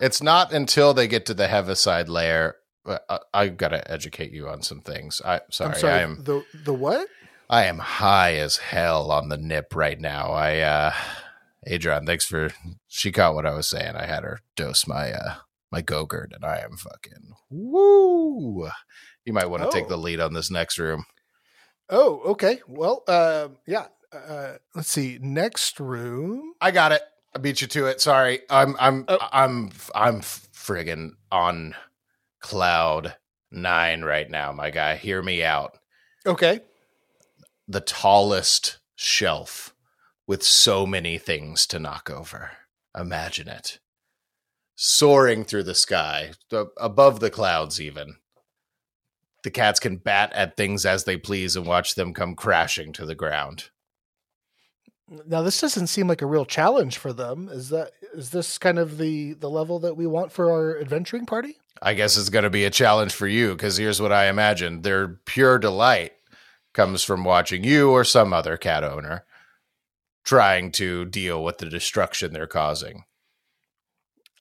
It's 0.00 0.22
not 0.22 0.52
until 0.52 0.94
they 0.94 1.06
get 1.08 1.26
to 1.26 1.34
the 1.34 1.48
Heaviside 1.48 2.08
lair 2.08 2.56
uh, 2.86 2.98
I, 3.08 3.18
I 3.34 3.48
gotta 3.48 3.90
educate 3.90 4.32
you 4.32 4.48
on 4.48 4.62
some 4.62 4.80
things. 4.80 5.20
I 5.24 5.40
sorry, 5.50 5.74
I'm 5.74 5.78
sorry. 5.80 5.92
I 5.94 6.02
am 6.02 6.22
the 6.22 6.44
the 6.64 6.74
what? 6.74 7.08
I 7.48 7.64
am 7.64 7.78
high 7.78 8.34
as 8.34 8.56
hell 8.56 9.10
on 9.12 9.28
the 9.28 9.36
nip 9.36 9.74
right 9.74 10.00
now. 10.00 10.32
I 10.32 10.58
uh 10.60 10.92
Adrian, 11.66 12.06
thanks 12.06 12.24
for 12.24 12.50
she 12.88 13.12
caught 13.12 13.34
what 13.34 13.46
I 13.46 13.54
was 13.54 13.68
saying. 13.68 13.94
I 13.96 14.06
had 14.06 14.24
her 14.24 14.40
dose 14.56 14.86
my 14.86 15.12
uh 15.12 15.34
my 15.70 15.80
go-gurt 15.82 16.32
and 16.32 16.44
I 16.44 16.58
am 16.58 16.76
fucking 16.76 17.32
woo. 17.50 18.68
You 19.24 19.32
might 19.32 19.50
want 19.50 19.62
to 19.64 19.70
take 19.70 19.86
Oh. 19.86 19.88
the 19.88 19.96
lead 19.98 20.20
on 20.20 20.32
this 20.34 20.50
next 20.50 20.78
room. 20.78 21.04
Oh, 21.90 22.20
okay. 22.26 22.60
Well, 22.68 23.02
uh, 23.08 23.48
yeah. 23.66 23.86
Uh, 24.12 24.54
let's 24.74 24.88
see. 24.88 25.18
Next 25.20 25.78
room. 25.80 26.54
I 26.60 26.70
got 26.70 26.92
it. 26.92 27.02
I 27.34 27.38
beat 27.38 27.60
you 27.60 27.66
to 27.68 27.86
it. 27.86 28.00
Sorry. 28.00 28.40
I'm 28.48 28.76
I'm 28.78 29.04
Oh. 29.08 29.18
I'm 29.32 29.70
I'm 29.94 30.20
friggin' 30.20 31.12
on 31.30 31.74
cloud 32.40 33.14
9 33.50 34.02
right 34.02 34.30
now, 34.30 34.52
my 34.52 34.70
guy. 34.70 34.96
Hear 34.96 35.20
me 35.22 35.44
out. 35.44 35.76
Okay. 36.24 36.60
The 37.68 37.80
tallest 37.80 38.78
shelf 38.94 39.74
with 40.26 40.42
so 40.42 40.86
many 40.86 41.18
things 41.18 41.66
to 41.68 41.78
knock 41.78 42.10
over. 42.10 42.52
Imagine 42.98 43.48
it. 43.48 43.78
Soaring 44.74 45.44
through 45.44 45.62
the 45.64 45.74
sky, 45.74 46.32
uh, 46.52 46.66
above 46.76 47.20
the 47.20 47.30
clouds 47.30 47.80
even. 47.80 48.16
The 49.42 49.50
cats 49.50 49.80
can 49.80 49.96
bat 49.96 50.32
at 50.32 50.56
things 50.56 50.84
as 50.84 51.04
they 51.04 51.16
please 51.16 51.56
and 51.56 51.66
watch 51.66 51.94
them 51.94 52.12
come 52.12 52.34
crashing 52.34 52.92
to 52.94 53.06
the 53.06 53.14
ground. 53.14 53.70
Now 55.26 55.42
this 55.42 55.60
doesn't 55.60 55.86
seem 55.86 56.08
like 56.08 56.20
a 56.20 56.26
real 56.26 56.44
challenge 56.44 56.98
for 56.98 57.12
them. 57.12 57.48
Is 57.48 57.68
that 57.68 57.92
is 58.12 58.30
this 58.30 58.58
kind 58.58 58.78
of 58.78 58.98
the 58.98 59.34
the 59.34 59.48
level 59.48 59.78
that 59.80 59.96
we 59.96 60.06
want 60.06 60.32
for 60.32 60.50
our 60.50 60.80
adventuring 60.80 61.26
party? 61.26 61.58
I 61.80 61.94
guess 61.94 62.16
it's 62.16 62.28
going 62.28 62.42
to 62.42 62.50
be 62.50 62.64
a 62.64 62.70
challenge 62.70 63.12
for 63.12 63.28
you 63.28 63.52
because 63.52 63.76
here's 63.76 64.02
what 64.02 64.10
I 64.10 64.26
imagine: 64.26 64.82
they're 64.82 65.20
pure 65.26 65.58
delight 65.58 66.15
comes 66.76 67.02
from 67.02 67.24
watching 67.24 67.64
you 67.64 67.90
or 67.90 68.04
some 68.04 68.32
other 68.32 68.56
cat 68.56 68.84
owner 68.84 69.24
trying 70.22 70.70
to 70.72 71.04
deal 71.06 71.42
with 71.42 71.58
the 71.58 71.66
destruction 71.66 72.32
they're 72.32 72.46
causing. 72.46 73.04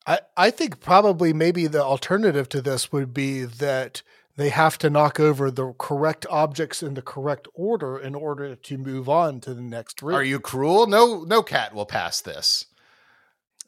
I 0.05 0.19
I 0.35 0.51
think 0.51 0.81
probably 0.81 1.33
maybe 1.33 1.65
the 1.65 1.83
alternative 1.83 2.49
to 2.49 2.61
this 2.61 2.91
would 2.91 3.13
be 3.13 3.43
that 3.45 4.03
they 4.35 4.49
have 4.49 4.77
to 4.79 4.89
knock 4.89 5.19
over 5.19 5.49
the 5.49 5.73
correct 5.79 6.25
objects 6.29 6.83
in 6.83 6.95
the 6.95 7.01
correct 7.01 7.47
order 7.53 7.97
in 7.97 8.13
order 8.13 8.55
to 8.55 8.77
move 8.77 9.07
on 9.07 9.39
to 9.39 9.53
the 9.53 9.61
next 9.61 10.01
room. 10.01 10.15
Are 10.15 10.23
you 10.23 10.39
cruel? 10.39 10.87
No, 10.87 11.23
no 11.23 11.41
cat 11.41 11.73
will 11.73 11.85
pass 11.85 12.19
this. 12.19 12.65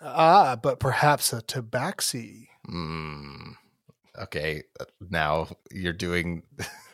Ah, 0.02 0.58
but 0.62 0.80
perhaps 0.80 1.32
a 1.32 1.42
tabaxi. 1.42 2.48
Hmm. 2.66 3.52
Okay, 4.20 4.64
uh, 4.80 4.86
now 5.10 5.48
you're 5.72 5.94
doing 5.94 6.44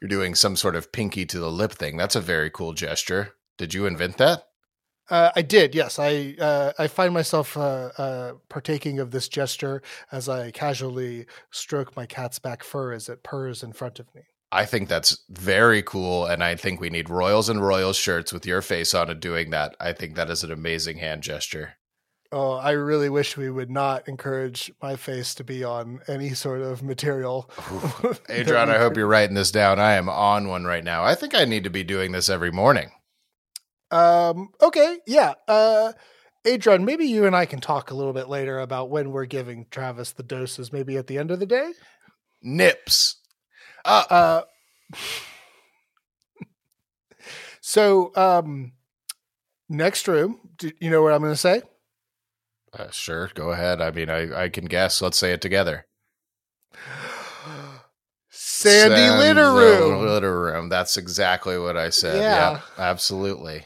you're 0.00 0.08
doing 0.08 0.34
some 0.34 0.56
sort 0.56 0.76
of 0.76 0.92
pinky 0.92 1.26
to 1.26 1.38
the 1.38 1.50
lip 1.50 1.72
thing. 1.72 1.96
That's 1.96 2.16
a 2.16 2.20
very 2.20 2.50
cool 2.50 2.72
gesture. 2.72 3.34
Did 3.58 3.74
you 3.74 3.86
invent 3.86 4.18
that? 4.18 4.44
Uh, 5.08 5.30
I 5.36 5.42
did, 5.42 5.74
yes. 5.74 5.98
I 5.98 6.34
uh, 6.40 6.72
I 6.78 6.88
find 6.88 7.14
myself 7.14 7.56
uh, 7.56 7.90
uh, 7.96 8.32
partaking 8.48 8.98
of 8.98 9.12
this 9.12 9.28
gesture 9.28 9.82
as 10.10 10.28
I 10.28 10.50
casually 10.50 11.26
stroke 11.50 11.94
my 11.96 12.06
cat's 12.06 12.40
back 12.40 12.64
fur 12.64 12.92
as 12.92 13.08
it 13.08 13.22
purrs 13.22 13.62
in 13.62 13.72
front 13.72 14.00
of 14.00 14.12
me. 14.14 14.22
I 14.50 14.64
think 14.64 14.88
that's 14.88 15.24
very 15.28 15.82
cool, 15.82 16.24
and 16.24 16.42
I 16.42 16.56
think 16.56 16.80
we 16.80 16.90
need 16.90 17.10
Royals 17.10 17.48
and 17.48 17.64
Royals 17.64 17.96
shirts 17.96 18.32
with 18.32 18.46
your 18.46 18.62
face 18.62 18.94
on 18.94 19.10
it 19.10 19.20
doing 19.20 19.50
that. 19.50 19.76
I 19.80 19.92
think 19.92 20.14
that 20.14 20.30
is 20.30 20.42
an 20.42 20.52
amazing 20.52 20.98
hand 20.98 21.22
gesture. 21.22 21.74
Oh, 22.32 22.52
I 22.52 22.72
really 22.72 23.08
wish 23.08 23.36
we 23.36 23.50
would 23.50 23.70
not 23.70 24.08
encourage 24.08 24.72
my 24.82 24.96
face 24.96 25.34
to 25.36 25.44
be 25.44 25.62
on 25.64 26.00
any 26.08 26.30
sort 26.30 26.60
of 26.60 26.82
material. 26.82 27.50
Adrian, 28.28 28.68
I 28.68 28.78
hope 28.78 28.96
you're 28.96 29.06
writing 29.06 29.34
this 29.34 29.50
down. 29.50 29.78
I 29.78 29.92
am 29.92 30.08
on 30.08 30.48
one 30.48 30.64
right 30.64 30.84
now. 30.84 31.04
I 31.04 31.14
think 31.14 31.34
I 31.34 31.44
need 31.44 31.64
to 31.64 31.70
be 31.70 31.84
doing 31.84 32.12
this 32.12 32.28
every 32.28 32.50
morning. 32.50 32.90
Um. 33.90 34.48
Okay. 34.60 34.98
Yeah. 35.06 35.34
Uh. 35.46 35.92
Adrian, 36.44 36.84
maybe 36.84 37.06
you 37.06 37.26
and 37.26 37.34
I 37.34 37.44
can 37.46 37.60
talk 37.60 37.90
a 37.90 37.94
little 37.94 38.12
bit 38.12 38.28
later 38.28 38.60
about 38.60 38.90
when 38.90 39.10
we're 39.10 39.26
giving 39.26 39.66
Travis 39.70 40.12
the 40.12 40.22
doses. 40.22 40.72
Maybe 40.72 40.96
at 40.96 41.06
the 41.06 41.18
end 41.18 41.30
of 41.30 41.40
the 41.40 41.46
day. 41.46 41.72
Nips. 42.42 43.16
Uh, 43.84 44.04
Uh. 44.10 44.42
so, 47.60 48.12
um, 48.16 48.72
next 49.68 50.08
room. 50.08 50.40
Do 50.56 50.72
you 50.80 50.90
know 50.90 51.02
what 51.02 51.12
I'm 51.12 51.20
going 51.20 51.32
to 51.32 51.36
say? 51.36 51.62
Uh, 52.76 52.90
sure, 52.90 53.30
go 53.34 53.50
ahead. 53.52 53.80
I 53.80 53.90
mean, 53.90 54.10
I, 54.10 54.44
I 54.44 54.48
can 54.48 54.66
guess. 54.66 55.00
Let's 55.00 55.18
say 55.18 55.32
it 55.32 55.40
together. 55.40 55.86
Sandy 58.30 59.16
litter 59.16 59.52
room. 59.52 60.06
Litter 60.06 60.40
room. 60.40 60.68
That's 60.68 60.96
exactly 60.96 61.58
what 61.58 61.76
I 61.76 61.90
said. 61.90 62.16
Yeah. 62.16 62.50
Yeah, 62.52 62.60
absolutely. 62.78 63.64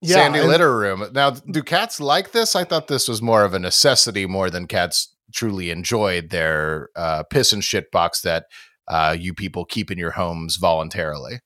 Yeah, 0.00 0.16
Sandy 0.16 0.40
and- 0.40 0.48
litter 0.48 0.76
room. 0.76 1.06
Now, 1.12 1.30
do 1.30 1.62
cats 1.62 2.00
like 2.00 2.32
this? 2.32 2.54
I 2.54 2.64
thought 2.64 2.88
this 2.88 3.08
was 3.08 3.22
more 3.22 3.44
of 3.44 3.54
a 3.54 3.58
necessity 3.58 4.26
more 4.26 4.50
than 4.50 4.66
cats 4.66 5.14
truly 5.34 5.70
enjoyed 5.70 6.30
their 6.30 6.90
uh, 6.96 7.24
piss 7.24 7.52
and 7.52 7.64
shit 7.64 7.90
box 7.90 8.20
that 8.22 8.46
uh, 8.88 9.16
you 9.18 9.34
people 9.34 9.64
keep 9.64 9.90
in 9.90 9.98
your 9.98 10.12
homes 10.12 10.56
voluntarily. 10.56 11.40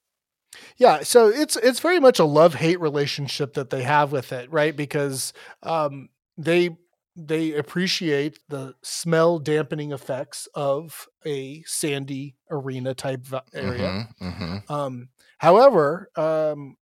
Yeah, 0.77 1.03
so 1.03 1.29
it's 1.29 1.57
it's 1.57 1.81
very 1.81 2.01
much 2.01 2.19
a 2.19 2.25
love 2.25 2.55
hate 2.55 2.81
relationship 2.81 3.55
that 3.55 3.71
they 3.71 3.83
have 3.83 4.13
with 4.13 4.33
it, 4.33 4.51
right? 4.53 4.75
Because 4.77 5.33
um, 5.63 6.09
they 6.37 6.77
they 7.17 7.53
appreciate 7.55 8.39
the 8.49 8.75
smell 8.83 9.39
dampening 9.39 9.93
effects 9.93 10.49
of 10.55 11.07
a 11.27 11.63
sandy 11.67 12.37
arena 12.51 12.95
type 12.95 13.27
area. 13.53 14.09
Mhm, 14.21 14.35
mhm. 14.35 14.71
Um, 14.71 15.09
however, 15.39 16.11
um, 16.17 16.77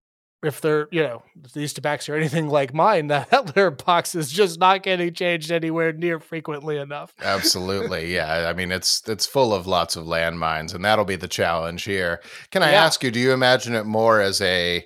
if 0.43 0.61
they're 0.61 0.87
you 0.91 1.01
know 1.01 1.23
these 1.53 1.73
tabaxi 1.73 2.09
are 2.09 2.15
anything 2.15 2.47
like 2.49 2.73
mine, 2.73 3.07
that 3.07 3.31
litter 3.31 3.71
box 3.71 4.13
is 4.15 4.31
just 4.31 4.59
not 4.59 4.83
getting 4.83 5.13
changed 5.13 5.51
anywhere 5.51 5.91
near 5.93 6.19
frequently 6.19 6.77
enough. 6.77 7.13
Absolutely. 7.21 8.13
Yeah. 8.13 8.47
I 8.49 8.53
mean, 8.53 8.71
it's 8.71 9.07
it's 9.07 9.25
full 9.25 9.53
of 9.53 9.65
lots 9.67 9.95
of 9.95 10.05
landmines, 10.05 10.73
and 10.75 10.83
that'll 10.85 11.05
be 11.05 11.15
the 11.15 11.27
challenge 11.27 11.83
here. 11.83 12.21
Can 12.51 12.61
I 12.63 12.71
Yeah. 12.71 12.83
ask 12.85 13.03
you, 13.03 13.09
do 13.11 13.19
you 13.19 13.31
imagine 13.31 13.73
it 13.75 13.85
more 13.85 14.21
as 14.21 14.41
a 14.41 14.85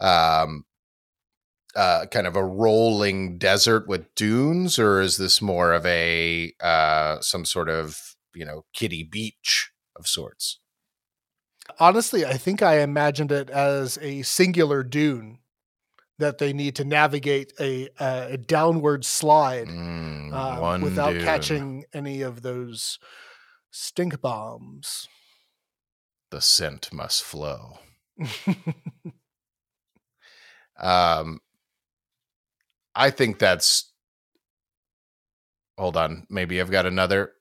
um 0.00 0.64
uh 1.78 2.06
kind 2.06 2.26
of 2.26 2.36
a 2.36 2.44
rolling 2.44 3.38
desert 3.38 3.86
with 3.88 4.12
dunes, 4.14 4.78
or 4.78 5.00
is 5.00 5.16
this 5.16 5.40
more 5.40 5.72
of 5.72 5.86
a 5.86 6.52
uh 6.60 7.20
some 7.20 7.44
sort 7.44 7.68
of, 7.70 8.16
you 8.34 8.44
know, 8.44 8.64
kiddie 8.74 9.04
beach 9.04 9.70
of 9.96 10.06
sorts? 10.06 10.58
Honestly, 11.78 12.24
I 12.26 12.34
think 12.34 12.62
I 12.62 12.80
imagined 12.80 13.30
it 13.30 13.48
as 13.50 13.98
a 14.02 14.22
singular 14.22 14.82
dune 14.82 15.38
that 16.18 16.38
they 16.38 16.52
need 16.52 16.74
to 16.76 16.84
navigate 16.84 17.52
a 17.60 17.88
a, 18.00 18.32
a 18.32 18.36
downward 18.36 19.04
slide. 19.04 19.68
Mm, 19.68 20.32
uh, 20.32 20.78
without 20.82 21.12
dune. 21.12 21.24
catching 21.24 21.84
any 21.94 22.22
of 22.22 22.42
those 22.42 22.98
stink 23.70 24.20
bombs. 24.20 25.06
the 26.30 26.40
scent 26.40 26.92
must 26.92 27.22
flow. 27.22 27.78
Um, 30.80 31.40
I 32.98 33.10
think 33.10 33.38
that's. 33.38 33.90
Hold 35.78 35.96
on, 35.96 36.26
maybe 36.28 36.60
I've 36.60 36.70
got 36.70 36.86
another 36.86 37.32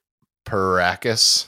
Paracus. 0.45 1.47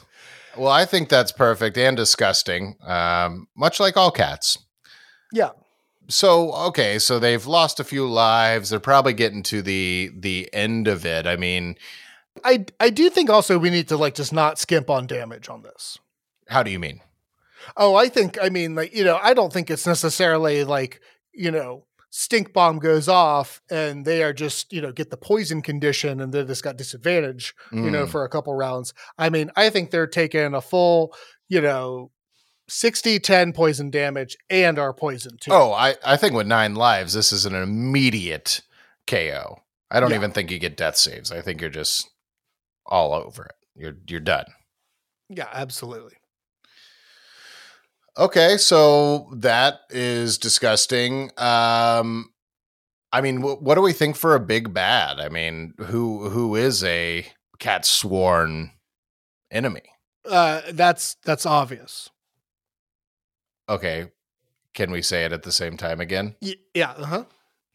Well, 0.57 0.71
I 0.71 0.85
think 0.85 1.07
that's 1.07 1.31
perfect 1.31 1.77
and 1.77 1.95
disgusting. 1.95 2.75
Um, 2.85 3.47
much 3.55 3.79
like 3.79 3.95
all 3.95 4.11
cats. 4.11 4.57
yeah, 5.31 5.51
So 6.07 6.51
okay, 6.69 6.97
so 6.97 7.19
they've 7.19 7.45
lost 7.45 7.79
a 7.79 7.83
few 7.83 8.07
lives. 8.09 8.71
They're 8.71 8.79
probably 8.79 9.13
getting 9.13 9.43
to 9.43 9.61
the 9.61 10.11
the 10.17 10.49
end 10.51 10.87
of 10.87 11.05
it. 11.05 11.27
I 11.27 11.35
mean, 11.35 11.75
I 12.43 12.65
I 12.79 12.89
do 12.89 13.09
think 13.11 13.29
also 13.29 13.59
we 13.59 13.69
need 13.69 13.87
to 13.89 13.97
like 13.97 14.15
just 14.15 14.33
not 14.33 14.57
skimp 14.57 14.89
on 14.89 15.05
damage 15.05 15.47
on 15.49 15.61
this. 15.61 15.99
how 16.47 16.63
do 16.63 16.71
you 16.71 16.79
mean? 16.79 17.01
Oh, 17.77 17.93
I 17.95 18.09
think 18.09 18.39
I 18.41 18.49
mean 18.49 18.73
like 18.73 18.95
you 18.95 19.03
know 19.03 19.19
I 19.21 19.35
don't 19.35 19.53
think 19.53 19.69
it's 19.69 19.85
necessarily 19.85 20.63
like 20.63 20.99
you 21.31 21.51
know 21.51 21.85
stink 22.11 22.53
bomb 22.53 22.79
goes 22.79 23.07
off 23.07 23.61
and 23.69 24.03
they 24.05 24.23
are 24.23 24.33
just 24.33 24.73
you 24.73 24.81
know 24.81 24.91
get 24.91 25.09
the 25.11 25.17
poison 25.17 25.61
condition 25.61 26.19
and 26.21 26.33
they 26.33 26.43
just 26.43 26.63
got 26.63 26.75
disadvantage 26.77 27.53
you 27.71 27.91
know 27.91 28.05
Mm, 28.05 28.09
for 28.09 28.23
a 28.23 28.29
couple 28.29 28.53
rounds. 28.55 28.93
I 29.17 29.29
mean 29.29 29.51
I 29.55 29.69
think 29.69 29.91
they're 29.91 30.07
taking 30.07 30.53
a 30.53 30.61
full 30.61 31.13
you 31.47 31.61
know 31.61 32.11
60 32.67 33.19
10 33.19 33.53
poison 33.53 33.89
damage 33.89 34.37
and 34.49 34.77
are 34.77 34.93
poisoned 34.93 35.41
too. 35.41 35.51
Oh, 35.51 35.71
I, 35.71 35.95
I 36.05 36.17
think 36.17 36.33
with 36.35 36.45
nine 36.45 36.75
lives, 36.75 37.13
this 37.13 37.31
is 37.31 37.45
an 37.47 37.55
immediate 37.55 38.61
KO. 39.07 39.61
I 39.89 39.99
don't 39.99 40.11
Yeah. 40.11 40.17
even 40.17 40.31
think 40.31 40.51
you 40.51 40.59
get 40.59 40.77
death 40.77 40.95
saves. 40.95 41.31
I 41.31 41.41
think 41.41 41.61
you're 41.61 41.71
just 41.71 42.07
all 42.85 43.13
over 43.13 43.45
it. 43.45 43.55
You're 43.75 43.95
you're 44.07 44.19
done. 44.19 44.45
yeah, 45.29 45.47
absolutely. 45.51 46.13
Okay, 48.19 48.57
so 48.57 49.29
that 49.37 49.79
is 49.89 50.37
disgusting. 50.37 51.31
Um, 51.37 52.31
I 53.13 53.21
mean, 53.21 53.37
wh- 53.37 53.61
what 53.63 53.75
do 53.75 53.81
we 53.81 53.93
think 53.93 54.17
for 54.17 54.35
a 54.35 54.41
big 54.41 54.73
bad? 54.73 55.21
I 55.21 55.29
mean, 55.29 55.73
who 55.77 56.29
who 56.29 56.55
is 56.55 56.83
a 56.83 57.25
cat 57.59 57.85
sworn 57.85 58.71
enemy? 59.49 59.83
Uh, 60.29 60.61
that's 60.73 61.15
that's 61.23 61.45
obvious. 61.45 62.09
Okay. 63.69 64.11
Can 64.73 64.91
we 64.91 65.01
say 65.01 65.23
it 65.23 65.31
at 65.31 65.43
the 65.43 65.51
same 65.53 65.77
time 65.77 66.01
again? 66.01 66.35
Y- 66.41 66.55
yeah. 66.73 66.91
Uh 66.91 67.05
huh. 67.05 67.23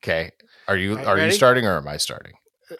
Okay. 0.02 0.30
Are 0.68 0.76
you 0.76 0.96
Right, 0.96 1.06
are 1.06 1.18
you 1.18 1.32
starting 1.32 1.64
or 1.66 1.78
am 1.78 1.88
I 1.88 1.96
starting? 1.96 2.34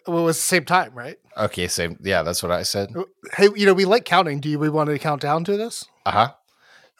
Well, 0.07 0.19
it 0.19 0.25
was 0.25 0.37
the 0.37 0.41
same 0.43 0.65
time, 0.65 0.93
right? 0.93 1.17
Okay, 1.37 1.67
same. 1.67 1.97
Yeah, 2.03 2.21
that's 2.23 2.41
what 2.43 2.51
I 2.51 2.63
said. 2.63 2.89
Hey, 3.33 3.49
you 3.55 3.65
know 3.65 3.73
we 3.73 3.85
like 3.85 4.05
counting. 4.05 4.39
Do 4.39 4.49
you 4.49 4.59
we 4.59 4.69
want 4.69 4.89
to 4.89 4.99
count 4.99 5.21
down 5.21 5.43
to 5.45 5.57
this? 5.57 5.85
Uh-huh. 6.05 6.31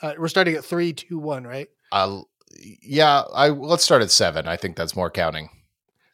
Uh, 0.01 0.13
we're 0.17 0.27
starting 0.27 0.55
at 0.55 0.65
three, 0.65 0.93
two, 0.93 1.17
one, 1.17 1.45
right? 1.45 1.69
I'll 1.91 2.29
yeah, 2.81 3.23
I 3.33 3.49
let's 3.49 3.83
start 3.83 4.01
at 4.01 4.11
7. 4.11 4.47
I 4.47 4.55
think 4.55 4.75
that's 4.75 4.95
more 4.95 5.09
counting. 5.09 5.49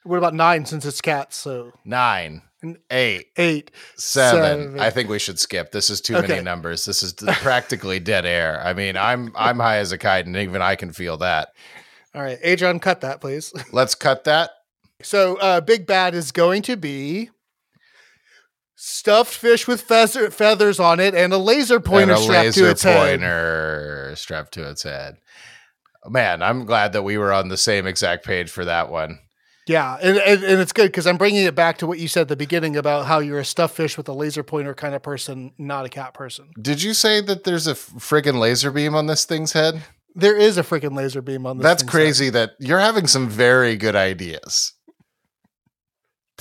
What 0.03 0.17
about 0.17 0.33
nine 0.33 0.65
since 0.65 0.85
it's 0.85 1.01
cats? 1.01 1.37
So 1.37 1.71
9, 1.85 2.41
N- 2.63 2.77
8, 2.89 3.27
eight. 3.37 3.71
7. 3.95 4.79
I 4.79 4.89
think 4.89 5.09
we 5.09 5.19
should 5.19 5.39
skip. 5.39 5.71
This 5.71 5.89
is 5.89 6.01
too 6.01 6.13
many 6.13 6.41
numbers. 6.41 6.85
This 6.85 7.03
is 7.03 7.13
practically 7.13 7.99
dead 7.99 8.25
air. 8.25 8.61
I 8.63 8.73
mean, 8.73 8.97
I'm 8.97 9.31
I'm 9.35 9.59
high 9.59 9.77
as 9.77 9.91
a 9.91 9.97
kite 9.97 10.25
and 10.25 10.35
even 10.37 10.61
I 10.61 10.75
can 10.75 10.91
feel 10.91 11.17
that. 11.17 11.49
All 12.13 12.21
right, 12.21 12.39
Adrian, 12.41 12.79
cut 12.79 13.01
that, 13.01 13.21
please. 13.21 13.53
Let's 13.71 13.95
cut 13.95 14.25
that. 14.25 14.51
So, 15.01 15.37
uh, 15.37 15.61
Big 15.61 15.87
Bad 15.87 16.13
is 16.13 16.31
going 16.31 16.61
to 16.63 16.75
be 16.75 17.29
stuffed 18.83 19.35
fish 19.35 19.67
with 19.67 19.79
feather, 19.79 20.31
feathers 20.31 20.79
on 20.79 20.99
it 20.99 21.13
and 21.13 21.31
a 21.31 21.37
laser 21.37 21.79
pointer 21.79 22.13
a 22.13 22.17
strapped 22.17 22.45
laser 22.45 22.61
to 22.61 22.69
its 22.71 22.81
head. 22.81 22.97
pointer 22.97 24.13
strapped 24.15 24.53
to 24.53 24.67
its 24.67 24.81
head. 24.81 25.17
Man, 26.07 26.41
I'm 26.41 26.65
glad 26.65 26.93
that 26.93 27.03
we 27.03 27.19
were 27.19 27.31
on 27.31 27.49
the 27.49 27.57
same 27.57 27.85
exact 27.85 28.25
page 28.25 28.49
for 28.49 28.65
that 28.65 28.89
one. 28.89 29.19
Yeah, 29.67 29.99
and, 30.01 30.17
and, 30.17 30.43
and 30.43 30.59
it's 30.59 30.73
good 30.73 30.87
because 30.87 31.05
I'm 31.05 31.17
bringing 31.17 31.45
it 31.45 31.53
back 31.53 31.77
to 31.77 31.87
what 31.87 31.99
you 31.99 32.07
said 32.07 32.21
at 32.21 32.27
the 32.29 32.35
beginning 32.35 32.75
about 32.75 33.05
how 33.05 33.19
you're 33.19 33.39
a 33.39 33.45
stuffed 33.45 33.75
fish 33.75 33.97
with 33.97 34.09
a 34.09 34.13
laser 34.13 34.41
pointer 34.41 34.73
kind 34.73 34.95
of 34.95 35.03
person, 35.03 35.51
not 35.59 35.85
a 35.85 35.89
cat 35.89 36.15
person. 36.15 36.49
Did 36.59 36.81
you 36.81 36.95
say 36.95 37.21
that 37.21 37.43
there's 37.43 37.67
a 37.67 37.75
friggin' 37.75 38.39
laser 38.39 38.71
beam 38.71 38.95
on 38.95 39.05
this 39.05 39.25
thing's 39.25 39.53
head? 39.53 39.83
There 40.15 40.35
is 40.35 40.57
a 40.57 40.63
freaking 40.63 40.95
laser 40.97 41.21
beam 41.21 41.45
on 41.45 41.59
this. 41.59 41.63
That's 41.63 41.83
crazy 41.83 42.31
that 42.31 42.53
you're 42.57 42.79
having 42.79 43.05
some 43.05 43.29
very 43.29 43.77
good 43.77 43.95
ideas. 43.95 44.73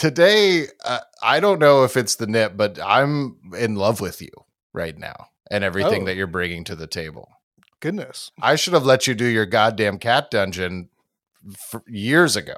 Today, 0.01 0.65
uh, 0.83 1.01
I 1.23 1.41
don't 1.41 1.59
know 1.59 1.85
if 1.85 1.95
it's 1.95 2.15
the 2.15 2.27
nip, 2.27 2.55
but 2.57 2.79
I'm 2.83 3.37
in 3.55 3.75
love 3.75 4.01
with 4.01 4.23
you 4.23 4.31
right 4.73 4.97
now 4.97 5.27
and 5.51 5.63
everything 5.63 6.03
Oh. 6.03 6.07
that 6.07 6.17
you're 6.17 6.27
bringing 6.27 6.65
to 6.65 6.75
the 6.75 6.87
table. 6.87 7.29
Goodness. 7.81 8.31
I 8.41 8.57
should 8.57 8.73
have 8.73 8.87
let 8.87 9.07
you 9.07 9.15
do 9.15 9.27
your 9.27 9.45
goddamn 9.45 9.99
cat 9.99 10.31
dungeon 10.31 10.89
f- 11.53 11.83
years 11.87 12.35
ago. 12.35 12.57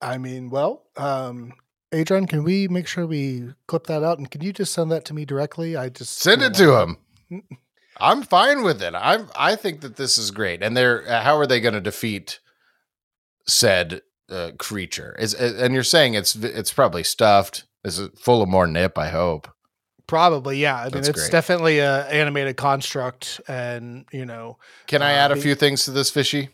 I 0.00 0.16
mean, 0.16 0.48
well, 0.48 0.84
um, 0.96 1.52
Adrian, 1.92 2.26
can 2.26 2.42
we 2.42 2.68
make 2.68 2.86
sure 2.86 3.06
we 3.06 3.50
clip 3.68 3.86
that 3.88 4.02
out? 4.02 4.16
And 4.18 4.30
can 4.30 4.40
you 4.40 4.54
just 4.54 4.72
send 4.72 4.90
that 4.92 5.04
to 5.06 5.14
me 5.14 5.26
directly? 5.26 5.76
I 5.76 5.90
just 5.90 6.18
Send 6.18 6.40
it 6.40 6.54
to 6.54 6.80
him. 6.80 6.96
I'm 7.98 8.22
fine 8.22 8.62
with 8.62 8.82
it. 8.82 8.94
I'm. 8.94 9.28
I 9.36 9.56
think 9.56 9.82
that 9.82 9.96
this 9.96 10.16
is 10.16 10.30
great. 10.30 10.62
And 10.62 10.74
they're. 10.74 11.06
uh, 11.06 11.20
How 11.22 11.36
are 11.36 11.46
they 11.46 11.60
going 11.60 11.74
to 11.74 11.80
defeat 11.82 12.40
said 13.46 14.00
uh, 14.30 14.52
creature? 14.58 15.14
Is 15.18 15.34
and 15.34 15.74
you're 15.74 15.82
saying 15.82 16.14
it's 16.14 16.34
it's 16.36 16.72
probably 16.72 17.02
stuffed. 17.04 17.64
Is 17.84 17.98
it 17.98 18.18
full 18.18 18.42
of 18.42 18.48
more 18.48 18.66
nip? 18.66 18.98
I 18.98 19.08
hope. 19.08 19.48
Probably, 20.06 20.58
yeah. 20.58 20.76
I 20.76 20.84
mean, 20.84 20.92
That's 20.92 21.08
it's 21.08 21.20
great. 21.22 21.32
definitely 21.32 21.78
a 21.80 22.06
animated 22.08 22.56
construct, 22.56 23.40
and 23.48 24.04
you 24.12 24.24
know, 24.24 24.58
Can 24.86 25.02
I 25.02 25.12
Uh, 25.14 25.16
add 25.16 25.32
a 25.32 25.34
the- 25.34 25.40
few 25.40 25.54
things 25.56 25.84
to 25.84 25.90
this 25.90 26.10
fishy? 26.10 26.50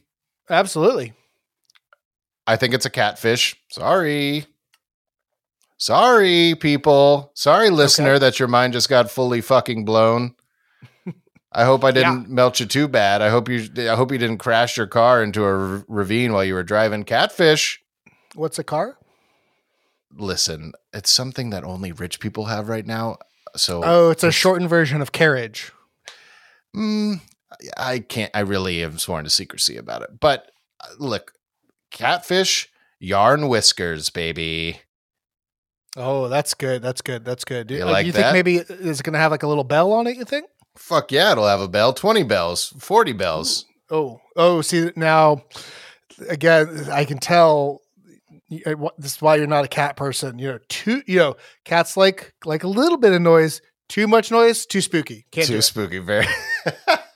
absolutely. 0.50 1.12
I 2.46 2.56
think 2.56 2.74
it's 2.74 2.86
a 2.86 2.90
catfish. 2.90 3.54
Sorry. 3.70 4.46
Sorry, 5.78 6.54
people. 6.54 7.32
Sorry, 7.34 7.70
listener, 7.70 8.18
that 8.18 8.38
your 8.38 8.48
mind 8.48 8.72
just 8.72 8.88
got 8.88 9.10
fully 9.10 9.40
fucking 9.40 9.84
blown. 9.84 10.34
I 11.54 11.64
hope 11.64 11.84
I 11.84 11.90
didn't 11.90 12.30
melt 12.30 12.60
you 12.60 12.66
too 12.66 12.88
bad. 12.88 13.20
I 13.20 13.28
hope 13.28 13.48
you. 13.48 13.68
I 13.90 13.94
hope 13.94 14.10
you 14.10 14.18
didn't 14.18 14.38
crash 14.38 14.76
your 14.76 14.86
car 14.86 15.22
into 15.22 15.44
a 15.44 15.46
r- 15.76 15.84
ravine 15.86 16.32
while 16.32 16.44
you 16.44 16.54
were 16.54 16.62
driving. 16.62 17.04
Catfish. 17.04 17.80
What's 18.34 18.58
a 18.58 18.64
car? 18.64 18.96
Listen, 20.16 20.72
it's 20.92 21.10
something 21.10 21.50
that 21.50 21.64
only 21.64 21.92
rich 21.92 22.20
people 22.20 22.46
have 22.46 22.68
right 22.68 22.86
now. 22.86 23.18
So, 23.56 23.82
Oh, 23.84 24.10
it's 24.10 24.24
a 24.24 24.32
shortened 24.32 24.70
version 24.70 25.02
of 25.02 25.12
carriage. 25.12 25.72
mm, 26.74 27.20
I 27.76 27.98
can't. 27.98 28.30
I 28.34 28.40
really 28.40 28.80
have 28.80 29.00
sworn 29.00 29.24
to 29.24 29.30
secrecy 29.30 29.76
about 29.76 30.02
it. 30.02 30.20
But 30.20 30.50
uh, 30.80 30.88
look, 30.98 31.32
catfish, 31.90 32.70
yarn 32.98 33.48
whiskers, 33.48 34.08
baby. 34.10 34.80
Oh, 35.96 36.28
that's 36.28 36.54
good. 36.54 36.80
That's 36.80 37.02
good. 37.02 37.24
That's 37.26 37.44
good. 37.44 37.70
You 37.70 37.82
Uh, 37.82 37.90
like 37.90 38.06
you 38.06 38.12
that? 38.12 38.32
think 38.32 38.32
maybe 38.32 38.56
it's 38.56 39.02
going 39.02 39.12
to 39.12 39.18
have 39.18 39.30
like 39.30 39.42
a 39.42 39.48
little 39.48 39.64
bell 39.64 39.92
on 39.92 40.06
it? 40.06 40.16
You 40.16 40.24
think? 40.24 40.46
Fuck 40.76 41.12
yeah, 41.12 41.32
it'll 41.32 41.46
have 41.46 41.60
a 41.60 41.68
bell. 41.68 41.92
Twenty 41.92 42.22
bells, 42.22 42.72
forty 42.78 43.12
bells. 43.12 43.66
Oh, 43.90 44.20
oh. 44.36 44.62
See 44.62 44.90
now, 44.96 45.42
again, 46.28 46.86
I 46.90 47.04
can 47.04 47.18
tell. 47.18 47.82
uh, 48.66 48.74
This 48.98 49.16
is 49.16 49.22
why 49.22 49.36
you're 49.36 49.46
not 49.46 49.64
a 49.64 49.68
cat 49.68 49.96
person. 49.96 50.38
You 50.38 50.52
know, 50.52 50.58
too. 50.68 51.02
You 51.06 51.18
know, 51.18 51.36
cats 51.64 51.96
like 51.96 52.32
like 52.44 52.64
a 52.64 52.68
little 52.68 52.98
bit 52.98 53.12
of 53.12 53.20
noise. 53.22 53.60
Too 53.88 54.08
much 54.08 54.30
noise, 54.30 54.64
too 54.64 54.80
spooky. 54.80 55.26
Can't 55.32 55.46
too 55.46 55.60
spooky. 55.60 55.98
Very. 55.98 56.26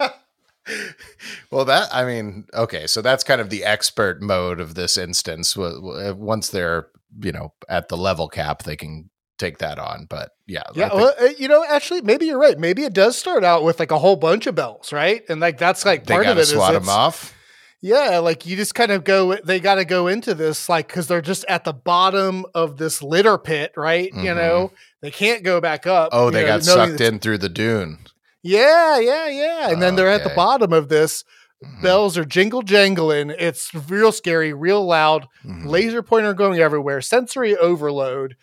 well, 1.51 1.65
that 1.65 1.89
I 1.93 2.05
mean, 2.05 2.45
okay, 2.53 2.87
so 2.87 3.01
that's 3.01 3.25
kind 3.25 3.41
of 3.41 3.51
the 3.51 3.65
expert 3.65 4.21
mode 4.21 4.61
of 4.61 4.75
this 4.75 4.99
instance. 4.99 5.57
Once 5.57 6.49
they're 6.51 6.89
you 7.23 7.33
know 7.33 7.55
at 7.69 7.89
the 7.89 7.97
level 7.97 8.29
cap, 8.29 8.65
they 8.65 8.77
can 8.77 9.09
take 9.39 9.59
that 9.59 9.79
on. 9.79 10.07
But 10.09 10.31
yeah, 10.47 10.63
Yeah, 10.75 10.91
well, 10.95 11.15
uh, 11.21 11.29
you 11.39 11.49
know, 11.49 11.65
actually, 11.69 12.01
maybe 12.03 12.27
you're 12.27 12.39
right. 12.39 12.59
Maybe 12.59 12.85
it 12.85 12.93
does 12.93 13.17
start 13.17 13.45
out 13.45 13.65
with 13.65 13.79
like 13.81 13.91
a 13.91 13.99
whole 13.99 14.17
bunch 14.17 14.47
of 14.47 14.55
bells, 14.55 14.93
right? 14.93 15.23
And 15.29 15.41
like 15.41 15.59
that's 15.59 15.85
like 15.85 16.07
part 16.07 16.27
of 16.27 16.39
it. 16.39 16.41
is 16.43 16.51
swat 16.51 16.73
them 16.75 16.89
off. 16.89 17.35
Yeah, 17.83 18.19
like 18.19 18.47
you 18.47 18.57
just 18.57 18.75
kind 18.75 18.91
of 18.91 19.05
go. 19.05 19.37
They 19.37 19.61
got 19.61 19.75
to 19.77 19.85
go 19.85 20.07
into 20.09 20.35
this 20.35 20.69
like 20.69 20.89
because 20.89 21.07
they're 21.09 21.21
just 21.21 21.45
at 21.47 21.65
the 21.65 21.75
bottom 21.75 22.45
of 22.55 22.79
this 22.79 23.03
litter 23.03 23.37
pit, 23.39 23.73
right? 23.77 24.11
You 24.13 24.31
Mhm. 24.31 24.37
know, 24.37 24.73
they 25.03 25.11
can't 25.11 25.43
go 25.45 25.61
back 25.61 25.87
up. 25.87 26.09
Oh, 26.13 26.31
they 26.31 26.41
know, 26.43 26.47
got 26.49 26.65
sucked 26.65 27.01
in 27.01 27.19
through 27.19 27.39
the 27.39 27.49
dune. 27.51 27.99
Yeah, 28.43 28.99
yeah, 28.99 29.29
yeah. 29.29 29.71
And 29.71 29.83
then 29.83 29.95
they're 29.97 30.11
at 30.11 30.25
the 30.25 30.31
bottom 30.35 30.73
of 30.73 30.89
this. 30.89 31.23
Mhm, 31.65 31.83
Bells 31.83 32.19
are 32.19 32.25
jingle 32.25 32.63
jangling. 32.63 33.31
It's 33.31 33.73
real 33.75 34.13
scary, 34.13 34.53
real 34.53 34.85
loud. 34.87 35.27
mhm. 35.45 35.67
Laser 35.67 36.03
pointer 36.03 36.33
going 36.35 36.61
everywhere. 36.61 37.01
Sensory 37.01 37.57
overload. 37.57 38.37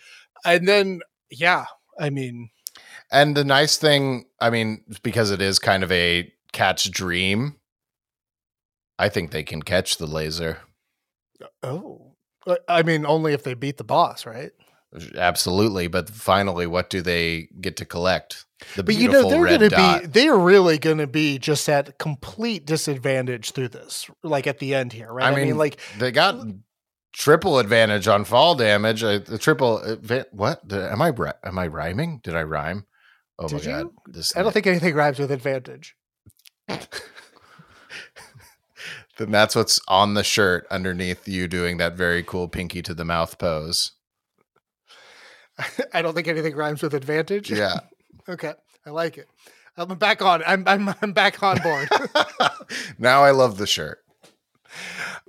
And 0.45 0.67
then, 0.67 1.01
yeah, 1.29 1.65
I 1.99 2.09
mean, 2.09 2.49
And 3.11 3.35
the 3.37 3.45
nice 3.45 3.77
thing, 3.77 4.25
I 4.39 4.49
mean, 4.49 4.83
because 5.03 5.31
it 5.31 5.41
is 5.41 5.59
kind 5.59 5.83
of 5.83 5.91
a 5.91 6.31
cat's 6.51 6.89
dream, 6.89 7.57
I 8.97 9.09
think 9.09 9.31
they 9.31 9.43
can 9.43 9.61
catch 9.61 9.97
the 9.97 10.07
laser. 10.07 10.59
oh, 11.61 12.15
Uh, 12.45 12.55
I 12.67 12.83
mean, 12.83 13.05
only 13.05 13.33
if 13.33 13.43
they 13.43 13.53
beat 13.53 13.77
the 13.77 13.83
boss, 13.83 14.25
right? 14.25 14.51
Absolutely, 15.15 15.87
but 15.87 16.09
finally, 16.09 16.67
what 16.67 16.89
do 16.89 17.01
they 17.01 17.47
get 17.59 17.77
to 17.77 17.85
collect? 17.85 18.45
The 18.75 18.83
But 18.83 18.95
you 18.95 19.09
know 19.09 19.27
they're 19.27 19.45
going 19.45 19.69
to 19.69 20.01
be 20.01 20.07
they're 20.07 20.37
really 20.37 20.77
going 20.77 20.99
to 20.99 21.07
be 21.07 21.39
just 21.39 21.67
at 21.67 21.97
complete 21.97 22.65
disadvantage 22.65 23.51
through 23.51 23.69
this, 23.69 24.07
like 24.21 24.45
at 24.45 24.59
the 24.59 24.75
end 24.75 24.93
here, 24.93 25.11
right? 25.11 25.33
I 25.33 25.35
mean, 25.35 25.57
like 25.57 25.79
they 25.97 26.11
got 26.11 26.45
triple 27.13 27.59
advantage 27.59 28.07
on 28.07 28.25
fall 28.25 28.55
damage. 28.55 29.03
Uh, 29.03 29.19
the 29.19 29.37
triple 29.37 29.79
adva- 29.79 30.25
what? 30.31 30.67
Did, 30.67 30.83
am 30.83 31.01
I 31.01 31.13
am 31.43 31.59
I 31.59 31.67
rhyming? 31.67 32.19
Did 32.23 32.35
I 32.35 32.43
rhyme? 32.43 32.85
Oh 33.39 33.47
Did 33.47 33.59
my 33.59 33.71
god! 33.71 33.87
This 34.07 34.35
I 34.35 34.43
don't 34.43 34.51
think 34.51 34.67
anything 34.67 34.95
rhymes 34.95 35.19
with 35.19 35.31
advantage. 35.31 35.95
then 36.67 36.79
that's 39.17 39.55
what's 39.55 39.79
on 39.87 40.13
the 40.13 40.23
shirt 40.23 40.67
underneath 40.69 41.27
you 41.27 41.47
doing 41.47 41.77
that 41.77 41.95
very 41.95 42.23
cool 42.23 42.47
pinky 42.47 42.81
to 42.81 42.93
the 42.93 43.05
mouth 43.05 43.37
pose. 43.37 43.91
I 45.93 46.01
don't 46.01 46.13
think 46.13 46.27
anything 46.27 46.55
rhymes 46.55 46.81
with 46.81 46.93
advantage. 46.93 47.51
Yeah. 47.51 47.79
okay, 48.29 48.53
I 48.85 48.89
like 48.89 49.17
it. 49.17 49.27
I'm 49.75 49.97
back 49.97 50.21
on. 50.21 50.43
I'm 50.45 50.67
I'm 50.67 50.93
I'm 51.01 51.13
back 51.13 51.41
on 51.41 51.59
board. 51.61 51.89
now 52.99 53.23
I 53.23 53.31
love 53.31 53.57
the 53.57 53.65
shirt. 53.65 54.02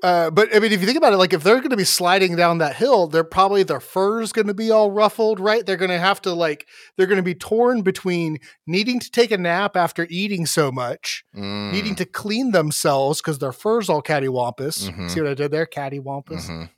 Uh, 0.04 0.30
but 0.30 0.54
I 0.54 0.58
mean, 0.58 0.70
if 0.70 0.80
you 0.82 0.86
think 0.86 0.98
about 0.98 1.14
it, 1.14 1.16
like 1.16 1.32
if 1.32 1.42
they're 1.42 1.56
going 1.64 1.70
to 1.70 1.78
be 1.78 1.84
sliding 1.84 2.36
down 2.36 2.58
that 2.58 2.76
hill, 2.76 3.06
they're 3.06 3.24
probably 3.24 3.62
their 3.62 3.80
fur's 3.80 4.32
going 4.32 4.48
to 4.48 4.52
be 4.54 4.70
all 4.70 4.90
ruffled, 4.90 5.40
right? 5.40 5.64
They're 5.64 5.78
going 5.78 5.90
to 5.90 5.98
have 5.98 6.20
to 6.22 6.34
like 6.34 6.66
they're 6.96 7.06
going 7.06 7.16
to 7.16 7.22
be 7.22 7.34
torn 7.34 7.80
between 7.80 8.38
needing 8.66 9.00
to 9.00 9.10
take 9.10 9.30
a 9.30 9.38
nap 9.38 9.76
after 9.76 10.06
eating 10.10 10.44
so 10.44 10.70
much, 10.70 11.24
Mm, 11.34 11.72
needing 11.72 11.94
to 11.96 12.04
clean 12.04 12.50
themselves 12.52 13.22
because 13.22 13.38
their 13.38 13.52
fur's 13.52 13.88
all 13.88 14.02
cattywampus. 14.02 14.90
Mhm. 14.90 15.10
See 15.10 15.22
what 15.22 15.30
I 15.30 15.34
did 15.34 15.50
there? 15.50 15.64
Cattywampus. 15.66 16.50
mhm. 16.50 16.68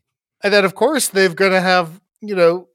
And 0.44 0.52
then, 0.54 0.64
of 0.64 0.76
course, 0.76 1.08
they're 1.08 1.28
going 1.34 1.50
to 1.52 1.60
have 1.60 2.00
you 2.20 2.36
know 2.36 2.68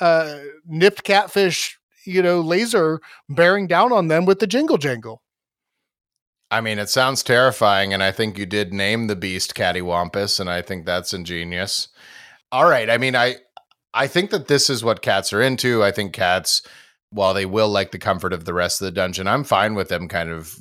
uh, 0.00 0.38
nipped 0.66 1.02
catfish, 1.02 1.80
you 2.04 2.22
know, 2.22 2.40
laser 2.40 3.00
bearing 3.28 3.66
down 3.66 3.92
on 3.92 4.06
them 4.06 4.24
with 4.24 4.38
the 4.38 4.46
jingle 4.46 4.78
jangle. 4.78 5.20
I 6.50 6.60
mean, 6.60 6.78
it 6.78 6.88
sounds 6.88 7.22
terrifying, 7.22 7.92
and 7.92 8.02
I 8.02 8.12
think 8.12 8.38
you 8.38 8.46
did 8.46 8.72
name 8.72 9.08
the 9.08 9.16
beast 9.16 9.54
Cattywampus, 9.54 10.38
and 10.38 10.48
I 10.48 10.62
think 10.62 10.86
that's 10.86 11.12
ingenious. 11.12 11.88
All 12.52 12.68
right, 12.68 12.88
I 12.88 12.98
mean, 12.98 13.16
I 13.16 13.36
I 13.92 14.06
think 14.06 14.30
that 14.30 14.46
this 14.46 14.70
is 14.70 14.84
what 14.84 15.02
cats 15.02 15.32
are 15.32 15.42
into. 15.42 15.82
I 15.82 15.90
think 15.90 16.12
cats 16.12 16.62
while 17.10 17.34
they 17.34 17.46
will 17.46 17.68
like 17.68 17.92
the 17.92 17.98
comfort 17.98 18.32
of 18.32 18.44
the 18.44 18.54
rest 18.54 18.80
of 18.80 18.84
the 18.84 18.92
dungeon, 18.92 19.26
I'm 19.26 19.44
fine 19.44 19.74
with 19.74 19.88
them 19.88 20.08
kind 20.08 20.30
of 20.30 20.56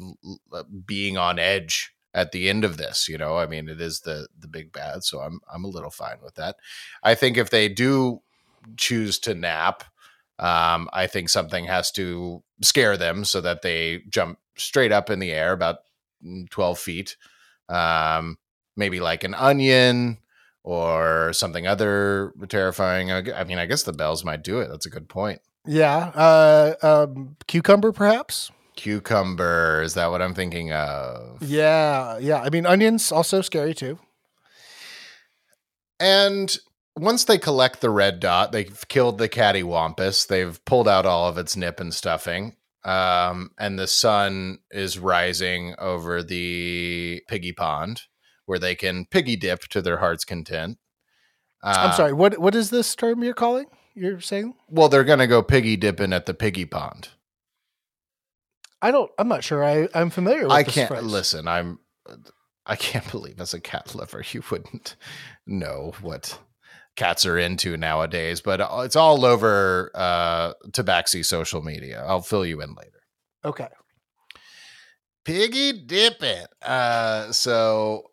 being 0.86 1.18
on 1.18 1.40
edge 1.40 1.92
at 2.14 2.32
the 2.32 2.50
end 2.50 2.64
of 2.64 2.78
this. 2.78 3.10
You 3.10 3.18
know, 3.18 3.38
I 3.38 3.46
mean, 3.46 3.68
it 3.68 3.82
is 3.82 4.02
the 4.02 4.28
the 4.40 4.48
big 4.48 4.72
bad, 4.72 5.04
so 5.04 5.20
I'm 5.20 5.40
I'm 5.54 5.66
a 5.66 5.70
little 5.70 5.92
fine 5.92 6.18
with 6.24 6.36
that. 6.36 6.56
I 7.04 7.14
think 7.14 7.38
if 7.38 7.50
they 7.50 7.70
do 7.70 8.22
choose 8.78 9.20
to 9.20 9.36
nap, 9.36 9.84
um, 10.40 10.90
I 10.94 11.08
think 11.08 11.30
something 11.30 11.66
has 11.66 11.92
to 11.92 12.44
scare 12.62 12.98
them 12.98 13.26
so 13.26 13.42
that 13.42 13.62
they 13.62 14.02
jump 14.10 14.40
straight 14.58 14.92
up 14.92 15.10
in 15.10 15.20
the 15.20 15.32
air 15.32 15.54
about 15.54 15.78
mm, 16.26 16.50
12 16.50 16.80
feet. 16.80 17.18
Um, 17.70 18.38
maybe 18.76 19.00
like 19.00 19.24
an 19.24 19.34
onion 19.34 20.18
or 20.64 21.32
something 21.34 21.68
other 21.68 22.34
terrifying. 22.50 23.12
I 23.12 23.24
I 23.32 23.44
mean, 23.44 23.58
I 23.58 23.66
guess 23.66 23.84
the 23.84 23.94
bells 23.94 24.24
might 24.24 24.44
do 24.44 24.60
it. 24.60 24.70
That's 24.70 24.86
a 24.86 24.90
good 24.92 25.10
point. 25.10 25.42
Yeah. 25.66 26.12
Uh, 26.14 26.76
um, 26.82 27.38
cucumber, 27.48 27.92
perhaps. 27.92 28.52
Cucumber, 28.76 29.82
is 29.84 29.94
that 29.94 30.12
what 30.12 30.22
I'm 30.22 30.34
thinking 30.34 30.72
of? 30.72 31.42
Yeah. 31.42 32.18
Yeah. 32.20 32.42
I 32.42 32.50
mean, 32.50 32.66
onions 32.66 33.12
also 33.12 33.42
scary 33.42 33.74
too. 33.74 34.00
And 36.00 36.56
once 36.98 37.24
they 37.24 37.38
collect 37.38 37.82
the 37.82 37.90
red 37.90 38.20
dot, 38.20 38.52
they've 38.52 38.88
killed 38.88 39.18
the 39.18 39.30
cattywampus. 39.30 40.28
They've 40.28 40.64
pulled 40.66 40.88
out 40.88 41.06
all 41.06 41.28
of 41.28 41.38
its 41.38 41.56
nip 41.56 41.80
and 41.80 41.94
stuffing. 41.94 42.56
Um, 42.86 43.50
and 43.58 43.80
the 43.80 43.88
sun 43.88 44.60
is 44.70 45.00
rising 45.00 45.74
over 45.80 46.22
the 46.22 47.22
piggy 47.28 47.52
pond 47.52 48.04
where 48.46 48.60
they 48.60 48.76
can 48.76 49.06
piggy 49.10 49.36
dip 49.36 49.62
to 49.70 49.82
their 49.82 49.98
heart's 49.98 50.24
content. 50.24 50.78
I'm 51.64 51.90
Uh, 51.90 51.94
sorry. 51.94 52.14
What 52.14 52.38
What 52.38 52.54
is 52.54 52.70
this 52.70 52.96
term 52.96 53.24
you're 53.24 53.34
calling? 53.34 53.66
You're 53.96 54.22
saying? 54.22 54.54
Well, 54.70 54.88
they're 54.88 55.04
going 55.04 55.20
to 55.20 55.26
go 55.28 55.42
piggy 55.42 55.76
dipping 55.78 56.14
at 56.14 56.28
the 56.28 56.34
piggy 56.36 56.66
pond. 56.66 57.10
I 58.82 58.92
don't. 58.92 59.10
I'm 59.18 59.28
not 59.28 59.44
sure. 59.44 59.64
I 59.64 59.88
I'm 59.96 60.12
familiar. 60.12 60.44
with 60.44 60.52
I 60.52 60.64
this 60.64 60.76
can't 60.76 60.90
phrase. 60.90 61.04
listen. 61.04 61.48
I'm. 61.48 61.80
I 62.68 62.76
can't 62.76 63.10
believe 63.12 63.40
as 63.40 63.54
a 63.56 63.60
cat 63.60 63.96
lover 63.96 64.24
you 64.32 64.44
wouldn't 64.52 64.96
know 65.48 65.94
what 66.02 66.40
cats 66.96 67.26
are 67.26 67.38
into 67.38 67.78
nowadays. 67.78 68.42
But 68.42 68.62
uh, 68.62 68.82
it's 68.84 68.96
all 68.96 69.26
over 69.26 69.92
uh, 69.94 70.54
Tabaxi 70.72 71.24
social 71.26 71.62
media. 71.62 72.04
I'll 72.08 72.22
fill 72.22 72.46
you 72.46 72.62
in 72.62 72.74
later. 72.74 73.02
Okay. 73.44 73.68
Piggy 75.24 75.74
dip 75.74 76.22
it. 76.22 76.48
Uh, 76.62 77.32
so, 77.32 78.04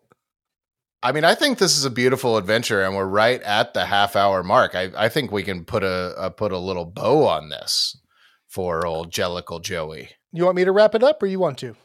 I 1.01 1.11
mean, 1.11 1.23
I 1.23 1.35
think 1.35 1.57
this 1.57 1.77
is 1.77 1.85
a 1.85 1.91
beautiful 1.91 2.37
adventure, 2.37 2.81
and 2.81 2.95
we're 2.95 3.05
right 3.05 3.41
at 3.43 3.73
the 3.73 3.85
half 3.85 4.15
hour 4.15 4.41
mark. 4.41 4.73
I, 4.73 4.91
I 4.97 5.09
think 5.09 5.31
we 5.31 5.43
can 5.43 5.63
put 5.63 5.83
a, 5.83 6.15
a 6.17 6.31
put 6.31 6.51
a 6.51 6.57
little 6.57 6.85
bow 6.85 7.27
on 7.27 7.49
this 7.49 7.99
for 8.47 8.85
old 8.85 9.11
Jellicle 9.11 9.61
Joey. 9.61 10.09
You 10.31 10.45
want 10.45 10.55
me 10.55 10.65
to 10.65 10.71
wrap 10.71 10.95
it 10.95 11.03
up, 11.03 11.21
or 11.21 11.27
you 11.27 11.39
want 11.39 11.59
to? 11.59 11.75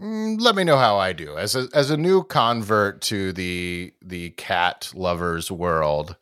Mm, 0.00 0.40
let 0.40 0.54
me 0.54 0.64
know 0.64 0.78
how 0.78 0.96
I 0.96 1.12
do 1.12 1.36
as 1.36 1.54
a 1.54 1.68
as 1.74 1.90
a 1.90 1.96
new 1.96 2.24
convert 2.24 3.02
to 3.02 3.32
the 3.32 3.92
the 4.00 4.30
cat 4.30 4.90
lovers 4.94 5.50
world. 5.50 6.16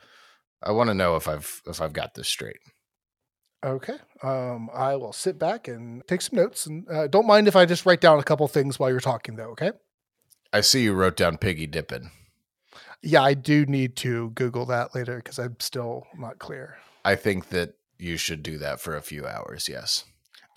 I 0.62 0.72
want 0.72 0.90
to 0.90 0.94
know 0.94 1.14
if 1.16 1.28
I've 1.28 1.62
if 1.66 1.80
I've 1.80 1.92
got 1.92 2.14
this 2.14 2.28
straight. 2.28 2.58
Okay. 3.64 3.96
Um, 4.22 4.70
I 4.72 4.96
will 4.96 5.12
sit 5.12 5.38
back 5.38 5.68
and 5.68 6.06
take 6.06 6.22
some 6.22 6.36
notes, 6.36 6.66
and 6.66 6.88
uh, 6.88 7.06
don't 7.06 7.26
mind 7.26 7.48
if 7.48 7.56
I 7.56 7.66
just 7.66 7.86
write 7.86 8.00
down 8.00 8.18
a 8.18 8.24
couple 8.24 8.46
things 8.48 8.78
while 8.78 8.90
you're 8.90 9.00
talking, 9.00 9.36
though. 9.36 9.50
Okay. 9.50 9.72
I 10.52 10.60
see 10.60 10.82
you 10.82 10.94
wrote 10.94 11.16
down 11.16 11.38
piggy 11.38 11.66
dipping. 11.66 12.10
Yeah, 13.02 13.22
I 13.22 13.34
do 13.34 13.66
need 13.66 13.96
to 13.96 14.30
Google 14.30 14.66
that 14.66 14.94
later 14.94 15.16
because 15.16 15.38
I'm 15.38 15.56
still 15.60 16.06
not 16.16 16.38
clear. 16.38 16.78
I 17.04 17.14
think 17.14 17.50
that 17.50 17.74
you 17.98 18.16
should 18.16 18.42
do 18.42 18.58
that 18.58 18.80
for 18.80 18.96
a 18.96 19.02
few 19.02 19.26
hours. 19.26 19.68
Yes. 19.68 20.04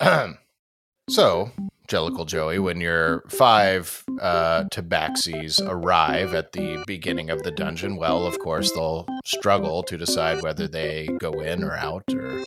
so, 1.08 1.50
Jellicle 1.88 2.26
Joey, 2.26 2.58
when 2.58 2.80
your 2.80 3.22
five 3.28 4.04
uh, 4.20 4.64
tabaxis 4.72 5.60
arrive 5.66 6.34
at 6.34 6.52
the 6.52 6.82
beginning 6.86 7.28
of 7.28 7.42
the 7.42 7.50
dungeon, 7.50 7.96
well, 7.96 8.24
of 8.24 8.38
course, 8.38 8.72
they'll 8.72 9.06
struggle 9.24 9.82
to 9.82 9.98
decide 9.98 10.42
whether 10.42 10.66
they 10.66 11.08
go 11.18 11.32
in 11.40 11.64
or 11.64 11.76
out 11.76 12.04
or 12.14 12.44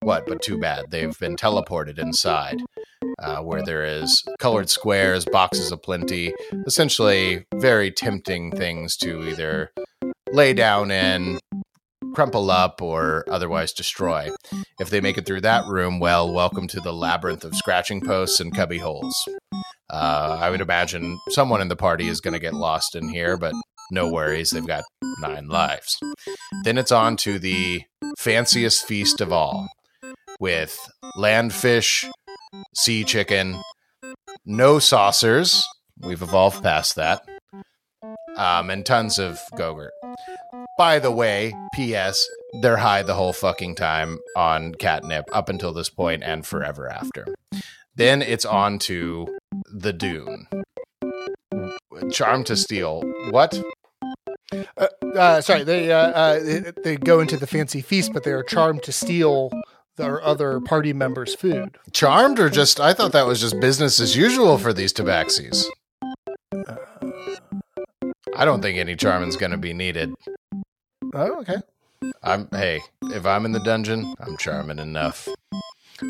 what. 0.00 0.26
But 0.26 0.42
too 0.42 0.58
bad. 0.58 0.86
They've 0.90 1.18
been 1.18 1.36
teleported 1.36 1.98
inside. 1.98 2.60
Uh, 3.18 3.40
where 3.40 3.62
there 3.62 3.84
is 3.84 4.22
colored 4.38 4.68
squares, 4.68 5.24
boxes 5.24 5.72
aplenty, 5.72 6.34
essentially 6.66 7.46
very 7.54 7.90
tempting 7.90 8.50
things 8.50 8.94
to 8.94 9.26
either 9.26 9.72
lay 10.32 10.52
down 10.52 10.90
in, 10.90 11.38
crumple 12.16 12.50
up, 12.50 12.80
or 12.80 13.26
otherwise 13.28 13.74
destroy. 13.74 14.30
If 14.80 14.88
they 14.88 15.02
make 15.02 15.18
it 15.18 15.26
through 15.26 15.42
that 15.42 15.66
room, 15.66 16.00
well, 16.00 16.32
welcome 16.32 16.66
to 16.68 16.80
the 16.80 16.92
labyrinth 16.94 17.44
of 17.44 17.54
scratching 17.54 18.00
posts 18.00 18.40
and 18.40 18.56
cubby 18.56 18.78
holes. 18.78 19.14
Uh, 19.90 20.38
I 20.40 20.48
would 20.48 20.62
imagine 20.62 21.18
someone 21.28 21.60
in 21.60 21.68
the 21.68 21.76
party 21.76 22.08
is 22.08 22.22
going 22.22 22.32
to 22.32 22.40
get 22.40 22.54
lost 22.54 22.96
in 22.96 23.10
here, 23.10 23.36
but 23.36 23.52
no 23.90 24.10
worries, 24.10 24.48
they've 24.48 24.66
got 24.66 24.84
nine 25.20 25.48
lives. 25.48 25.98
Then 26.64 26.78
it's 26.78 26.90
on 26.90 27.18
to 27.18 27.38
the 27.38 27.82
fanciest 28.18 28.86
feast 28.86 29.20
of 29.20 29.30
all 29.30 29.68
with 30.40 30.88
landfish, 31.18 32.10
sea 32.74 33.04
chicken, 33.04 33.60
no 34.46 34.78
saucers. 34.78 35.62
We've 36.00 36.22
evolved 36.22 36.62
past 36.62 36.96
that. 36.96 37.20
Um, 38.38 38.70
and 38.70 38.86
tons 38.86 39.18
of 39.18 39.38
Gogurt. 39.54 39.90
By 40.78 40.98
the 40.98 41.10
way, 41.10 41.54
P.S. 41.74 42.28
They're 42.60 42.76
high 42.76 43.02
the 43.02 43.14
whole 43.14 43.32
fucking 43.32 43.76
time 43.76 44.18
on 44.36 44.74
catnip 44.74 45.24
up 45.32 45.48
until 45.48 45.72
this 45.72 45.88
point 45.88 46.22
and 46.22 46.46
forever 46.46 46.88
after. 46.90 47.26
Then 47.94 48.20
it's 48.20 48.44
on 48.44 48.78
to 48.80 49.26
the 49.72 49.94
Dune. 49.94 50.46
Charm 52.12 52.44
to 52.44 52.56
steal. 52.56 53.02
What? 53.30 53.58
Uh, 54.76 54.86
uh, 55.16 55.40
sorry, 55.40 55.64
they, 55.64 55.90
uh, 55.90 55.96
uh, 55.96 56.40
they 56.40 56.72
they 56.84 56.96
go 56.96 57.20
into 57.20 57.38
the 57.38 57.46
fancy 57.46 57.80
feast, 57.80 58.12
but 58.12 58.22
they 58.24 58.32
are 58.32 58.42
charmed 58.42 58.82
to 58.82 58.92
steal 58.92 59.50
their 59.96 60.22
other 60.22 60.60
party 60.60 60.92
members' 60.92 61.34
food. 61.34 61.78
Charmed 61.92 62.38
or 62.38 62.50
just? 62.50 62.78
I 62.80 62.92
thought 62.92 63.12
that 63.12 63.26
was 63.26 63.40
just 63.40 63.58
business 63.60 63.98
as 63.98 64.14
usual 64.14 64.58
for 64.58 64.74
these 64.74 64.92
tabaxis. 64.92 65.64
I 68.36 68.44
don't 68.44 68.60
think 68.60 68.76
any 68.76 68.94
charming's 68.94 69.36
going 69.36 69.52
to 69.52 69.58
be 69.58 69.72
needed. 69.72 70.12
Oh, 71.16 71.40
okay. 71.40 71.56
I'm 72.22 72.46
hey, 72.50 72.82
if 73.04 73.24
I'm 73.24 73.46
in 73.46 73.52
the 73.52 73.60
dungeon, 73.60 74.14
I'm 74.20 74.36
charming 74.36 74.78
enough. 74.78 75.28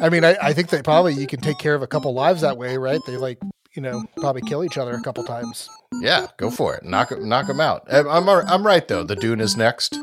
I 0.03 0.09
mean, 0.09 0.25
I, 0.25 0.37
I 0.43 0.53
think 0.53 0.71
that 0.71 0.83
probably 0.83 1.15
you 1.15 1.29
can 1.29 1.41
take 1.41 1.59
care 1.59 1.77
of 1.77 1.83
a 1.83 1.87
couple 1.87 2.13
lives 2.13 2.41
that 2.41 2.59
way, 2.59 2.77
right? 2.77 2.99
They 3.07 3.17
like, 3.17 3.39
you 3.75 3.83
know, 3.83 4.05
probably 4.17 4.43
kill 4.43 4.65
each 4.65 4.79
other 4.79 4.95
a 4.95 5.03
couple 5.03 5.23
times. 5.23 5.69
Yeah, 6.01 6.27
go 6.39 6.51
for 6.51 6.75
it. 6.75 6.83
Knock 6.83 7.17
knock 7.21 7.47
them 7.47 7.61
out. 7.61 7.87
I'm 7.89 8.09
I'm, 8.09 8.29
I'm 8.29 8.67
right 8.67 8.87
though. 8.87 9.05
The 9.05 9.15
Dune 9.15 9.41
is 9.41 9.57
next. 9.57 10.01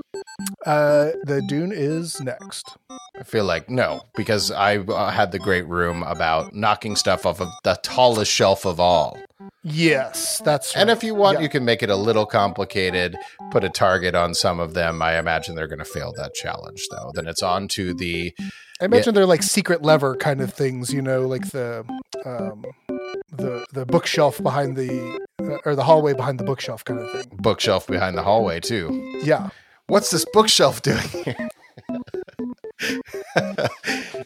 Uh, 0.65 1.11
the 1.23 1.41
Dune 1.47 1.71
is 1.71 2.19
next. 2.21 2.77
I 2.89 3.23
feel 3.23 3.45
like 3.45 3.69
no, 3.69 4.01
because 4.15 4.49
I 4.51 4.77
uh, 4.77 5.11
had 5.11 5.31
the 5.31 5.39
great 5.39 5.67
room 5.67 6.03
about 6.03 6.53
knocking 6.55 6.95
stuff 6.95 7.25
off 7.25 7.39
of 7.41 7.49
the 7.63 7.77
tallest 7.83 8.31
shelf 8.31 8.65
of 8.65 8.79
all. 8.79 9.19
Yes, 9.63 10.41
that's. 10.43 10.73
True. 10.73 10.81
And 10.81 10.89
if 10.89 11.03
you 11.03 11.15
want, 11.15 11.37
Yeah. 11.37 11.43
you 11.43 11.49
can 11.49 11.63
make 11.65 11.83
it 11.83 11.89
a 11.89 11.95
little 11.95 12.25
complicated. 12.25 13.15
Put 13.51 13.63
a 13.63 13.69
target 13.69 14.15
on 14.15 14.33
some 14.33 14.59
of 14.59 14.73
them. 14.73 15.01
I 15.01 15.17
imagine 15.19 15.55
they're 15.55 15.67
going 15.67 15.79
to 15.79 15.85
fail 15.85 16.13
that 16.17 16.33
challenge, 16.33 16.81
though. 16.91 17.11
Then 17.13 17.27
it's 17.27 17.43
on 17.43 17.67
to 17.69 17.93
the 17.93 18.33
I 18.81 18.85
imagine 18.85 19.13
they're 19.13 19.25
like 19.25 19.43
secret 19.43 19.81
lever 19.83 20.15
kind 20.15 20.41
of 20.41 20.51
things, 20.53 20.91
you 20.91 21.01
know, 21.01 21.21
like 21.27 21.51
the 21.51 21.85
um, 22.25 22.65
the 23.31 23.65
the 23.71 23.85
bookshelf 23.85 24.41
behind 24.41 24.75
the 24.75 25.19
uh, 25.41 25.57
or 25.65 25.75
the 25.75 25.83
hallway 25.83 26.13
behind 26.13 26.39
the 26.39 26.43
bookshelf 26.43 26.83
kind 26.83 26.99
of 26.99 27.11
thing. 27.11 27.37
bookshelf 27.37 27.87
behind 27.87 28.17
the 28.17 28.23
hallway 28.23 28.59
too. 28.59 29.19
Yeah, 29.23 29.49
What's 29.87 30.11
this 30.11 30.25
bookshelf 30.31 30.81
doing 30.81 31.07
here? 31.09 31.49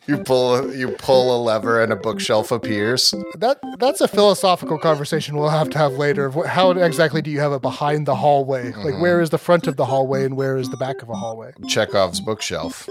you 0.07 0.17
pull 0.19 0.73
you 0.73 0.89
pull 0.89 1.35
a 1.35 1.39
lever 1.41 1.81
and 1.81 1.91
a 1.91 1.95
bookshelf 1.95 2.51
appears. 2.51 3.13
that 3.35 3.59
that's 3.79 4.01
a 4.01 4.07
philosophical 4.07 4.77
conversation 4.79 5.37
we'll 5.37 5.49
have 5.49 5.69
to 5.69 5.77
have 5.77 5.93
later. 5.93 6.25
Of 6.25 6.35
what, 6.35 6.47
how 6.47 6.71
exactly 6.71 7.21
do 7.21 7.29
you 7.29 7.39
have 7.39 7.51
it 7.53 7.61
behind 7.61 8.05
the 8.07 8.15
hallway? 8.15 8.71
Like, 8.71 8.75
mm-hmm. 8.75 9.01
where 9.01 9.21
is 9.21 9.29
the 9.29 9.37
front 9.37 9.67
of 9.67 9.75
the 9.75 9.85
hallway 9.85 10.25
and 10.25 10.35
where 10.35 10.57
is 10.57 10.69
the 10.69 10.77
back 10.77 11.01
of 11.01 11.09
a 11.09 11.15
hallway? 11.15 11.53
Chekhov's 11.67 12.19
bookshelf. 12.19 12.87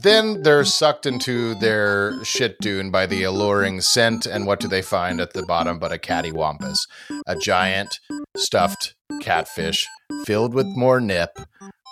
then 0.00 0.42
they're 0.42 0.64
sucked 0.64 1.06
into 1.06 1.54
their 1.56 2.22
shit 2.24 2.58
dune 2.60 2.90
by 2.90 3.06
the 3.06 3.22
alluring 3.22 3.80
scent, 3.80 4.26
and 4.26 4.46
what 4.46 4.60
do 4.60 4.68
they 4.68 4.82
find 4.82 5.20
at 5.20 5.32
the 5.32 5.44
bottom 5.44 5.78
but 5.78 5.92
a 5.92 5.98
cattywampus? 5.98 6.78
A 7.26 7.36
giant 7.36 8.00
stuffed 8.36 8.94
catfish 9.22 9.86
filled 10.24 10.54
with 10.54 10.66
more 10.66 11.00
nip, 11.00 11.38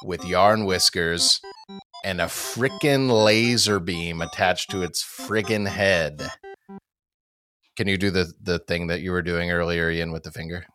with 0.04 0.24
yarn 0.24 0.64
whiskers, 0.64 1.40
and 2.04 2.20
a 2.20 2.26
frickin' 2.26 3.24
laser 3.24 3.78
beam 3.78 4.20
attached 4.20 4.70
to 4.70 4.82
its 4.82 5.02
friggin' 5.04 5.68
head. 5.68 6.30
Can 7.76 7.88
you 7.88 7.96
do 7.96 8.10
the, 8.10 8.32
the 8.40 8.58
thing 8.58 8.88
that 8.88 9.00
you 9.00 9.12
were 9.12 9.22
doing 9.22 9.50
earlier, 9.50 9.90
Ian, 9.90 10.12
with 10.12 10.24
the 10.24 10.30
finger? 10.30 10.66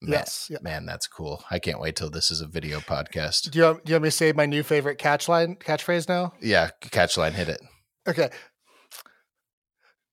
Man, 0.00 0.12
Yes. 0.12 0.50
Man, 0.62 0.86
that's 0.86 1.08
cool. 1.08 1.42
I 1.50 1.58
can't 1.58 1.80
wait 1.80 1.96
till 1.96 2.10
this 2.10 2.30
is 2.30 2.40
a 2.40 2.46
video 2.46 2.78
podcast. 2.78 3.50
Do 3.50 3.58
you, 3.58 3.64
want, 3.64 3.84
do 3.84 3.90
you 3.90 3.94
want 3.94 4.04
me 4.04 4.08
to 4.08 4.16
say 4.16 4.32
my 4.32 4.46
new 4.46 4.62
favorite 4.62 4.98
catch 4.98 5.28
line, 5.28 5.56
catchphrase 5.56 6.08
now? 6.08 6.34
Yeah, 6.40 6.70
catch 6.80 7.16
line, 7.16 7.32
hit 7.32 7.48
it. 7.48 7.60
Okay. 8.06 8.30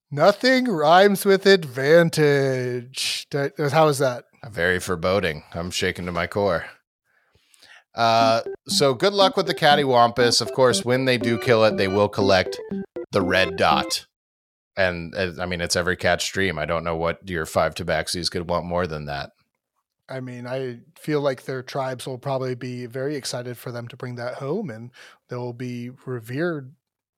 Nothing 0.10 0.66
rhymes 0.66 1.26
with 1.26 1.46
advantage. 1.46 3.28
How 3.32 3.88
is 3.88 4.00
that? 4.00 4.24
Very 4.50 4.80
foreboding. 4.80 5.44
I'm 5.54 5.72
shaking 5.72 6.06
to 6.06 6.12
my 6.12 6.28
core. 6.28 6.66
Uh, 7.96 8.42
so 8.68 8.94
good 8.94 9.14
luck 9.14 9.38
with 9.38 9.48
the 9.48 9.56
cattywampus. 9.56 10.42
Of 10.42 10.54
course, 10.54 10.84
when 10.84 11.06
they 11.06 11.18
do 11.18 11.40
kill 11.40 11.64
it, 11.64 11.78
they 11.78 11.88
will 11.88 12.10
collect 12.10 12.60
the 13.12 13.22
red 13.22 13.56
dot. 13.56 14.06
And 14.78 15.16
uh, 15.16 15.32
I 15.40 15.46
mean, 15.46 15.62
it's 15.62 15.78
every 15.78 15.96
catch 15.96 16.26
stream. 16.26 16.60
I 16.60 16.66
don't 16.66 16.84
know 16.84 16.98
what 16.98 17.28
your 17.30 17.46
five 17.46 17.74
tabaxis 17.74 18.30
could 18.30 18.50
want 18.50 18.66
more 18.66 18.86
than 18.86 19.06
that. 19.06 19.32
I 20.08 20.20
mean, 20.20 20.46
I 20.46 20.80
feel 21.00 21.22
like 21.22 21.46
their 21.46 21.64
tribes 21.64 22.06
will 22.06 22.20
probably 22.20 22.54
be 22.54 22.86
very 22.86 23.16
excited 23.16 23.58
for 23.58 23.72
them 23.72 23.88
to 23.88 23.98
bring 23.98 24.16
that 24.16 24.36
home 24.36 24.70
and 24.70 24.92
they'll 25.30 25.54
be 25.54 25.90
revered 26.06 26.74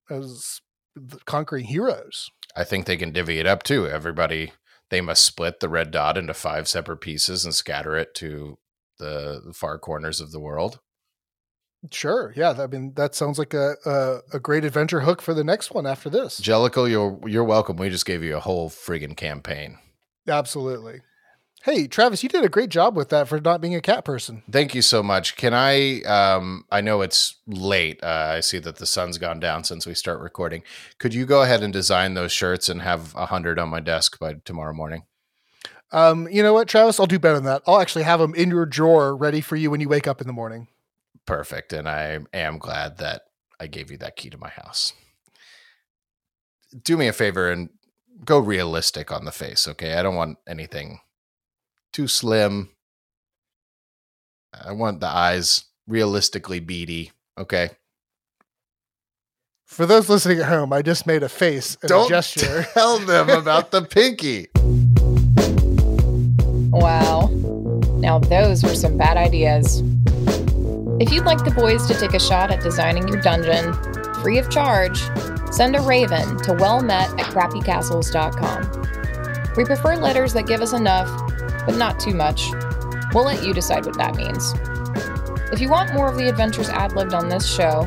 as 0.09 0.61
the 0.95 1.17
conquering 1.25 1.65
heroes. 1.65 2.29
I 2.55 2.63
think 2.63 2.85
they 2.85 2.95
can 2.95 3.11
divvy 3.11 3.39
it 3.39 3.45
up 3.45 3.63
too. 3.63 3.87
Everybody, 3.87 4.53
they 4.89 5.01
must 5.01 5.25
split 5.25 5.59
the 5.59 5.69
red 5.69 5.91
dot 5.91 6.17
into 6.17 6.33
five 6.33 6.67
separate 6.67 6.97
pieces 6.97 7.45
and 7.45 7.53
scatter 7.53 7.97
it 7.97 8.13
to 8.15 8.57
the, 8.99 9.53
far 9.53 9.77
corners 9.77 10.19
of 10.21 10.31
the 10.31 10.39
world. 10.39 10.79
Sure. 11.91 12.33
Yeah. 12.35 12.55
I 12.57 12.67
mean, 12.67 12.93
that 12.95 13.15
sounds 13.15 13.37
like 13.37 13.53
a, 13.53 13.75
a, 13.85 14.19
a 14.33 14.39
great 14.39 14.65
adventure 14.65 15.01
hook 15.01 15.21
for 15.21 15.33
the 15.33 15.43
next 15.43 15.71
one 15.71 15.85
after 15.85 16.09
this. 16.09 16.39
Jellicle, 16.41 16.89
you're 16.89 17.19
you're 17.27 17.43
welcome. 17.43 17.77
We 17.77 17.89
just 17.89 18.05
gave 18.05 18.23
you 18.23 18.35
a 18.35 18.41
whole 18.41 18.69
friggin' 18.69 19.15
campaign. 19.15 19.77
Absolutely. 20.27 21.01
Hey, 21.63 21.87
Travis, 21.87 22.23
you 22.23 22.29
did 22.29 22.45
a 22.45 22.49
great 22.49 22.69
job 22.69 22.95
with 22.95 23.09
that 23.09 23.27
for 23.27 23.41
not 23.41 23.59
being 23.59 23.75
a 23.75 23.81
cat 23.81 24.05
person. 24.05 24.43
Thank 24.49 24.73
you 24.73 24.81
so 24.81 25.03
much. 25.03 25.35
Can 25.35 25.53
I? 25.53 26.01
Um, 26.03 26.63
I 26.71 26.81
know 26.81 27.01
it's 27.01 27.35
late. 27.45 28.01
Uh, 28.01 28.33
I 28.35 28.39
see 28.39 28.59
that 28.59 28.77
the 28.77 28.85
sun's 28.85 29.17
gone 29.17 29.39
down 29.39 29.63
since 29.65 29.85
we 29.85 29.93
start 29.93 30.21
recording. 30.21 30.63
Could 30.97 31.13
you 31.13 31.25
go 31.25 31.41
ahead 31.41 31.63
and 31.63 31.73
design 31.73 32.13
those 32.13 32.31
shirts 32.31 32.69
and 32.69 32.81
have 32.83 33.13
a 33.15 33.25
hundred 33.25 33.59
on 33.59 33.69
my 33.69 33.81
desk 33.81 34.17
by 34.19 34.35
tomorrow 34.45 34.73
morning? 34.73 35.03
Um, 35.91 36.27
you 36.29 36.43
know 36.43 36.53
what, 36.53 36.67
Travis? 36.67 36.99
I'll 36.99 37.05
do 37.05 37.19
better 37.19 37.35
than 37.35 37.45
that. 37.45 37.63
I'll 37.65 37.81
actually 37.81 38.03
have 38.03 38.19
them 38.19 38.35
in 38.35 38.49
your 38.49 38.65
drawer 38.65 39.15
ready 39.15 39.41
for 39.41 39.55
you 39.55 39.71
when 39.71 39.81
you 39.81 39.89
wake 39.89 40.07
up 40.07 40.21
in 40.21 40.27
the 40.27 40.33
morning. 40.33 40.67
Perfect. 41.25 41.73
And 41.73 41.89
I 41.89 42.19
am 42.33 42.57
glad 42.59 42.97
that 42.97 43.23
I 43.59 43.67
gave 43.67 43.91
you 43.91 43.97
that 43.97 44.15
key 44.15 44.29
to 44.29 44.37
my 44.37 44.49
house. 44.49 44.93
Do 46.83 46.97
me 46.97 47.07
a 47.07 47.13
favor 47.13 47.49
and 47.49 47.69
go 48.23 48.39
realistic 48.39 49.11
on 49.11 49.25
the 49.25 49.31
face, 49.31 49.67
okay? 49.67 49.95
I 49.95 50.03
don't 50.03 50.15
want 50.15 50.37
anything 50.47 50.99
too 51.93 52.07
slim. 52.07 52.69
I 54.53 54.71
want 54.71 54.99
the 54.99 55.07
eyes 55.07 55.65
realistically 55.87 56.59
beady, 56.59 57.11
okay? 57.37 57.69
For 59.65 59.85
those 59.85 60.09
listening 60.09 60.39
at 60.39 60.45
home, 60.45 60.71
I 60.71 60.81
just 60.81 61.05
made 61.05 61.23
a 61.23 61.29
face 61.29 61.77
and 61.81 61.91
a 61.91 61.93
Don't 61.93 62.09
gesture. 62.09 62.65
tell 62.73 62.99
them 62.99 63.29
about 63.29 63.71
the 63.71 63.81
pinky. 63.81 64.47
Wow. 66.71 67.29
Now, 67.99 68.19
those 68.19 68.63
were 68.63 68.75
some 68.75 68.97
bad 68.97 69.17
ideas. 69.17 69.81
If 70.99 71.11
you'd 71.11 71.25
like 71.25 71.43
the 71.43 71.51
boys 71.51 71.85
to 71.87 71.93
take 71.93 72.13
a 72.13 72.19
shot 72.19 72.49
at 72.49 72.63
designing 72.63 73.07
your 73.07 73.21
dungeon, 73.21 73.73
free 74.21 74.37
of 74.37 74.49
charge, 74.49 74.99
send 75.51 75.75
a 75.75 75.81
raven 75.81 76.37
to 76.37 76.53
wellmet 76.53 77.09
at 77.19 77.25
crappycastles.com. 77.33 78.83
We 79.55 79.65
prefer 79.65 79.95
letters 79.97 80.33
that 80.33 80.47
give 80.47 80.61
us 80.61 80.73
enough, 80.73 81.09
but 81.67 81.75
not 81.75 81.99
too 81.99 82.15
much. 82.15 82.49
We'll 83.13 83.25
let 83.25 83.43
you 83.43 83.53
decide 83.53 83.85
what 83.85 83.97
that 83.99 84.15
means. 84.15 84.53
If 85.53 85.61
you 85.61 85.69
want 85.69 85.93
more 85.93 86.09
of 86.09 86.17
the 86.17 86.27
adventures 86.27 86.69
ad 86.69 86.93
libbed 86.93 87.13
on 87.13 87.29
this 87.29 87.47
show, 87.47 87.83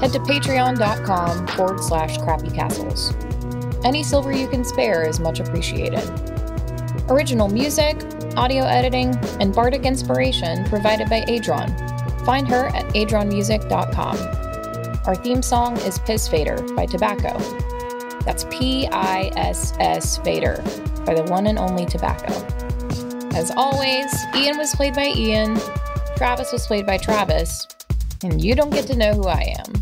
head 0.00 0.12
to 0.12 0.18
patreon.com 0.18 1.46
forward 1.48 1.80
slash 1.80 2.18
crappycastles. 2.18 3.14
Any 3.84 4.02
silver 4.02 4.32
you 4.32 4.48
can 4.48 4.64
spare 4.64 5.08
is 5.08 5.20
much 5.20 5.38
appreciated. 5.38 6.02
Original 7.08 7.48
music, 7.48 7.96
audio 8.36 8.64
editing, 8.64 9.16
and 9.40 9.54
bardic 9.54 9.84
inspiration 9.84 10.64
provided 10.64 11.08
by 11.08 11.20
Adron. 11.22 11.72
Find 12.24 12.48
her 12.48 12.66
at 12.68 12.84
adronmusic.com. 12.94 14.16
Our 15.06 15.14
theme 15.14 15.40
song 15.40 15.78
is 15.78 15.98
Piss 16.00 16.28
Fader 16.28 16.62
by 16.74 16.84
Tobacco. 16.86 17.38
That's 18.24 18.44
P 18.50 18.86
I 18.88 19.30
S 19.36 19.72
S 19.78 20.18
Fader 20.18 20.62
by 21.06 21.14
the 21.14 21.22
one 21.30 21.46
and 21.46 21.58
only 21.58 21.86
Tobacco. 21.86 22.67
As 23.34 23.52
always, 23.56 24.12
Ian 24.34 24.58
was 24.58 24.74
played 24.74 24.94
by 24.94 25.08
Ian, 25.16 25.58
Travis 26.16 26.52
was 26.52 26.66
played 26.66 26.86
by 26.86 26.98
Travis, 26.98 27.66
and 28.22 28.42
you 28.42 28.54
don't 28.54 28.70
get 28.70 28.86
to 28.88 28.96
know 28.96 29.12
who 29.12 29.26
I 29.28 29.54
am. 29.58 29.72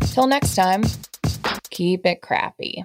Till 0.00 0.26
next 0.26 0.54
time, 0.54 0.82
keep 1.70 2.04
it 2.06 2.22
crappy. 2.22 2.84